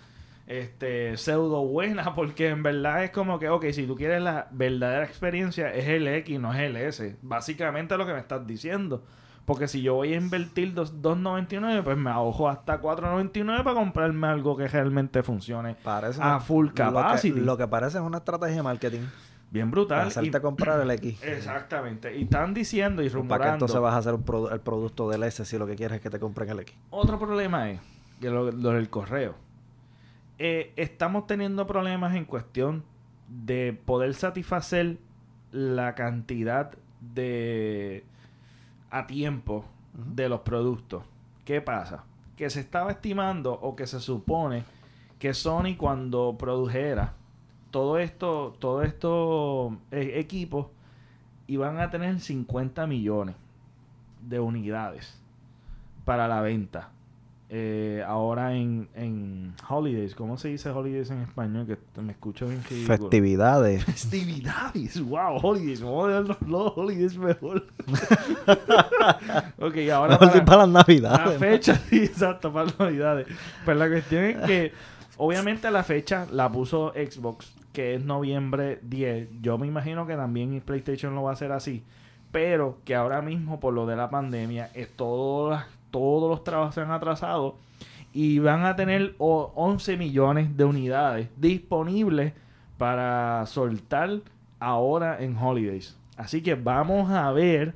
[0.47, 5.03] este, pseudo buena, porque en verdad es como que, ok, si tú quieres la verdadera
[5.05, 7.17] experiencia, es el X, no es el S.
[7.21, 9.03] Básicamente lo que me estás diciendo.
[9.45, 14.27] Porque si yo voy a invertir dos- 2.99, pues me ahojo hasta 4.99 para comprarme
[14.27, 17.39] algo que realmente funcione Parece a full lo que- capacity.
[17.39, 19.01] Lo que, parece es una estrategia de marketing.
[19.49, 20.05] Bien Para brutal.
[20.05, 21.21] y- hacerte comprar el X.
[21.23, 22.17] Exactamente.
[22.17, 23.53] Y están diciendo y ¿Para qué rumorando.
[23.53, 26.01] entonces vas a hacer un produ- el producto del S si lo que quieres es
[26.01, 26.75] que te compren el X?
[26.89, 27.79] Otro problema es
[28.19, 29.35] que lo, lo del correo.
[30.39, 32.83] Eh, estamos teniendo problemas en cuestión
[33.27, 34.97] de poder satisfacer
[35.51, 36.71] la cantidad
[37.01, 38.05] de
[38.89, 41.03] a tiempo de los productos.
[41.43, 42.03] ¿Qué pasa?
[42.35, 44.63] Que se estaba estimando o que se supone
[45.19, 47.13] que Sony cuando produjera
[47.71, 50.67] todo esto, todo estos eh, equipos
[51.47, 53.35] iban a tener 50 millones
[54.21, 55.19] de unidades
[56.05, 56.91] para la venta.
[57.49, 61.65] Eh, ahora en, en holidays, ¿cómo se dice holidays en español?
[61.65, 62.97] Que me escucho bien ridículo.
[62.97, 63.85] Festividades.
[63.85, 67.65] Festividades, wow, holidays, vamos a dejar los, los holidays mejor.
[69.59, 71.39] ok, ahora Mejor para, para las la navidades.
[71.39, 73.27] fecha, sí, exacto, para las navidades.
[73.65, 74.71] Pero la cuestión es que,
[75.17, 79.29] obviamente la fecha la puso Xbox, que es noviembre 10.
[79.41, 81.83] Yo me imagino que también PlayStation lo va a hacer así.
[82.31, 86.75] Pero que ahora mismo, por lo de la pandemia, es todo las- todos los trabajos
[86.75, 87.55] se han atrasado
[88.13, 92.33] y van a tener o- 11 millones de unidades disponibles
[92.77, 94.19] para soltar
[94.59, 95.97] ahora en Holidays.
[96.15, 97.75] Así que vamos a ver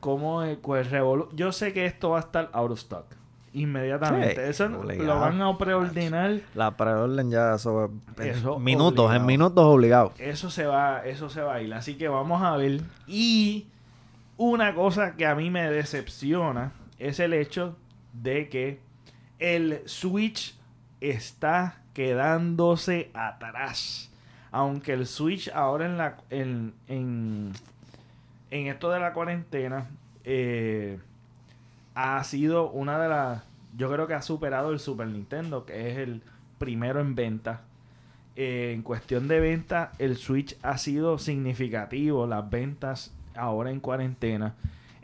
[0.00, 0.88] cómo el, pues,
[1.34, 3.04] Yo sé que esto va a estar out of stock
[3.52, 4.34] inmediatamente.
[4.34, 6.40] Sí, Eso lo van a preordenar.
[6.54, 7.56] La preorden ya en
[8.28, 9.14] Eso minutos, obligado.
[9.14, 10.12] en minutos obligados.
[10.18, 11.72] Eso se va, eso se va a ir.
[11.72, 12.80] Así que vamos a ver.
[13.06, 13.66] Y
[14.36, 17.76] una cosa que a mí me decepciona es el hecho
[18.12, 18.80] de que
[19.38, 20.56] el Switch
[21.00, 24.10] está quedándose atrás.
[24.50, 27.52] Aunque el Switch ahora en la en, en,
[28.50, 29.88] en esto de la cuarentena
[30.24, 30.98] eh,
[31.94, 33.42] ha sido una de las
[33.76, 36.22] yo creo que ha superado el Super Nintendo, que es el
[36.58, 37.62] primero en venta.
[38.36, 42.26] Eh, en cuestión de venta, el Switch ha sido significativo.
[42.26, 44.54] Las ventas ahora en cuarentena.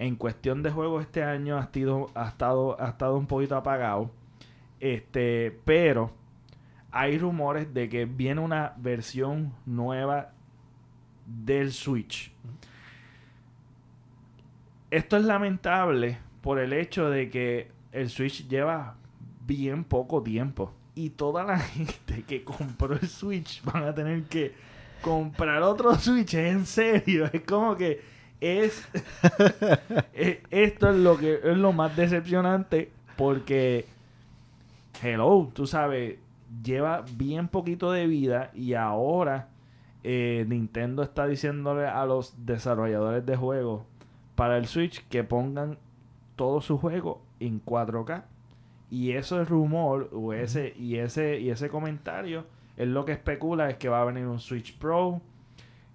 [0.01, 4.11] En cuestión de juegos este año ha, estado, ha, estado, ha estado un poquito apagado.
[4.81, 6.11] Este, pero
[6.91, 10.33] hay rumores de que viene una versión nueva
[11.27, 12.33] del Switch.
[14.91, 18.97] Esto es lamentable por el hecho de que el Switch lleva
[19.47, 20.73] bien poco tiempo.
[20.95, 24.55] Y toda la gente que compró el Switch van a tener que
[25.03, 26.33] comprar otro Switch.
[26.33, 27.29] En serio.
[27.31, 28.89] Es como que es.
[30.15, 32.91] e- esto es lo que es lo más decepcionante.
[33.17, 33.87] Porque.
[35.03, 36.19] Hello, tú sabes.
[36.65, 38.51] Lleva bien poquito de vida.
[38.55, 39.49] Y ahora.
[40.03, 43.83] eh, Nintendo está diciéndole a los desarrolladores de juegos
[44.35, 45.77] para el Switch que pongan
[46.37, 48.25] todo su juego en 4K.
[48.91, 52.45] Y eso es rumor, o ese, y ese, y ese comentario
[52.77, 55.21] es lo que especula es que va a venir un Switch Pro.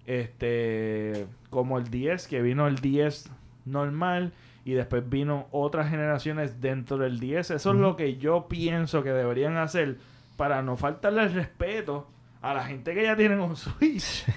[0.06, 3.30] Este, como el 10, que vino el 10
[3.64, 4.32] normal.
[4.64, 7.52] Y después vino otras generaciones dentro del 10.
[7.52, 9.98] Eso es lo que yo pienso que deberían hacer
[10.36, 12.08] para no faltarle el respeto
[12.42, 14.24] a la gente que ya tienen un Switch.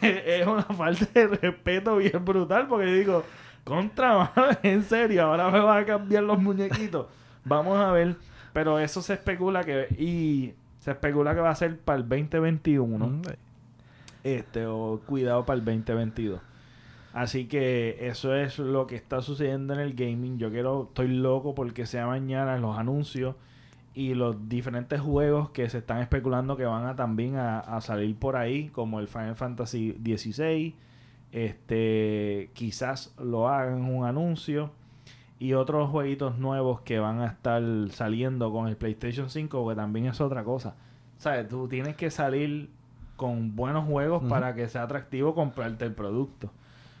[0.00, 3.24] es una falta de respeto bien brutal porque yo digo,
[3.64, 7.06] contra, en serio, ahora me van a cambiar los muñequitos.
[7.44, 8.16] Vamos a ver,
[8.52, 13.06] pero eso se especula que y se especula que va a ser para el 2021,
[13.06, 13.22] Mm,
[14.24, 16.40] este o cuidado para el 2022.
[17.12, 20.38] Así que eso es lo que está sucediendo en el gaming.
[20.38, 23.36] Yo quiero, estoy loco porque sea mañana los anuncios
[23.94, 28.16] y los diferentes juegos que se están especulando que van a también a, a salir
[28.16, 30.74] por ahí, como el Final Fantasy XVI.
[31.30, 34.72] Este, quizás lo hagan un anuncio.
[35.42, 40.06] Y otros jueguitos nuevos que van a estar saliendo con el PlayStation 5, que también
[40.06, 40.74] es otra cosa.
[41.18, 41.48] ¿Sabes?
[41.48, 42.70] Tú tienes que salir
[43.16, 46.50] con buenos juegos para que sea atractivo comprarte el producto.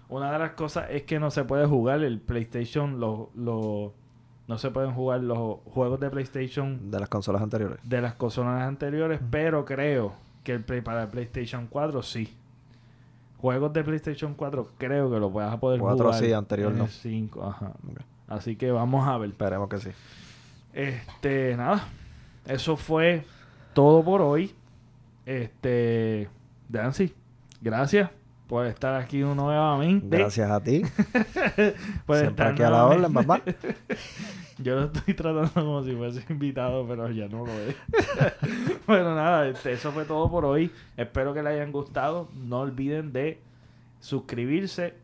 [0.08, 3.92] Una de las cosas es que no se puede jugar el PlayStation, los, los-
[4.48, 7.78] no se pueden jugar los juegos de PlayStation De las consolas anteriores.
[7.84, 12.36] de las consolas anteriores, pero creo que el play para el PlayStation 4 sí.
[13.38, 16.14] Juegos de PlayStation 4 creo que lo puedas poder jugar.
[16.14, 16.84] sí, anterior en no.
[16.84, 17.72] el 5, ajá.
[17.90, 18.00] Ok.
[18.32, 19.30] Así que vamos a ver.
[19.30, 19.90] Esperemos que sí.
[20.72, 21.86] Este, nada.
[22.46, 23.24] Eso fue
[23.74, 24.54] todo por hoy.
[25.26, 26.28] Este,
[26.68, 27.14] Dancy,
[27.60, 28.10] gracias
[28.48, 30.16] por estar aquí nuevamente.
[30.16, 30.82] Gracias a ti.
[32.06, 33.52] Por Siempre estar aquí a la orden, nuevamente.
[33.52, 33.78] papá.
[34.58, 37.76] Yo lo estoy tratando como si fuese invitado, pero ya no lo es.
[38.86, 40.70] bueno, nada, este, eso fue todo por hoy.
[40.96, 42.28] Espero que les hayan gustado.
[42.34, 43.40] No olviden de
[44.00, 44.94] suscribirse,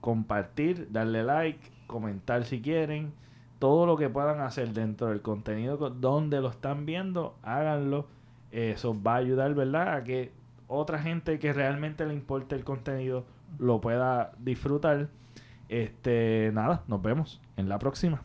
[0.00, 3.12] compartir, darle like, comentar si quieren.
[3.58, 8.06] Todo lo que puedan hacer dentro del contenido co- donde lo están viendo, háganlo.
[8.52, 9.94] Eso va a ayudar, ¿verdad?
[9.94, 10.32] A que
[10.66, 13.24] otra gente que realmente le importe el contenido
[13.58, 15.08] lo pueda disfrutar.
[15.68, 18.22] Este, nada, nos vemos en la próxima.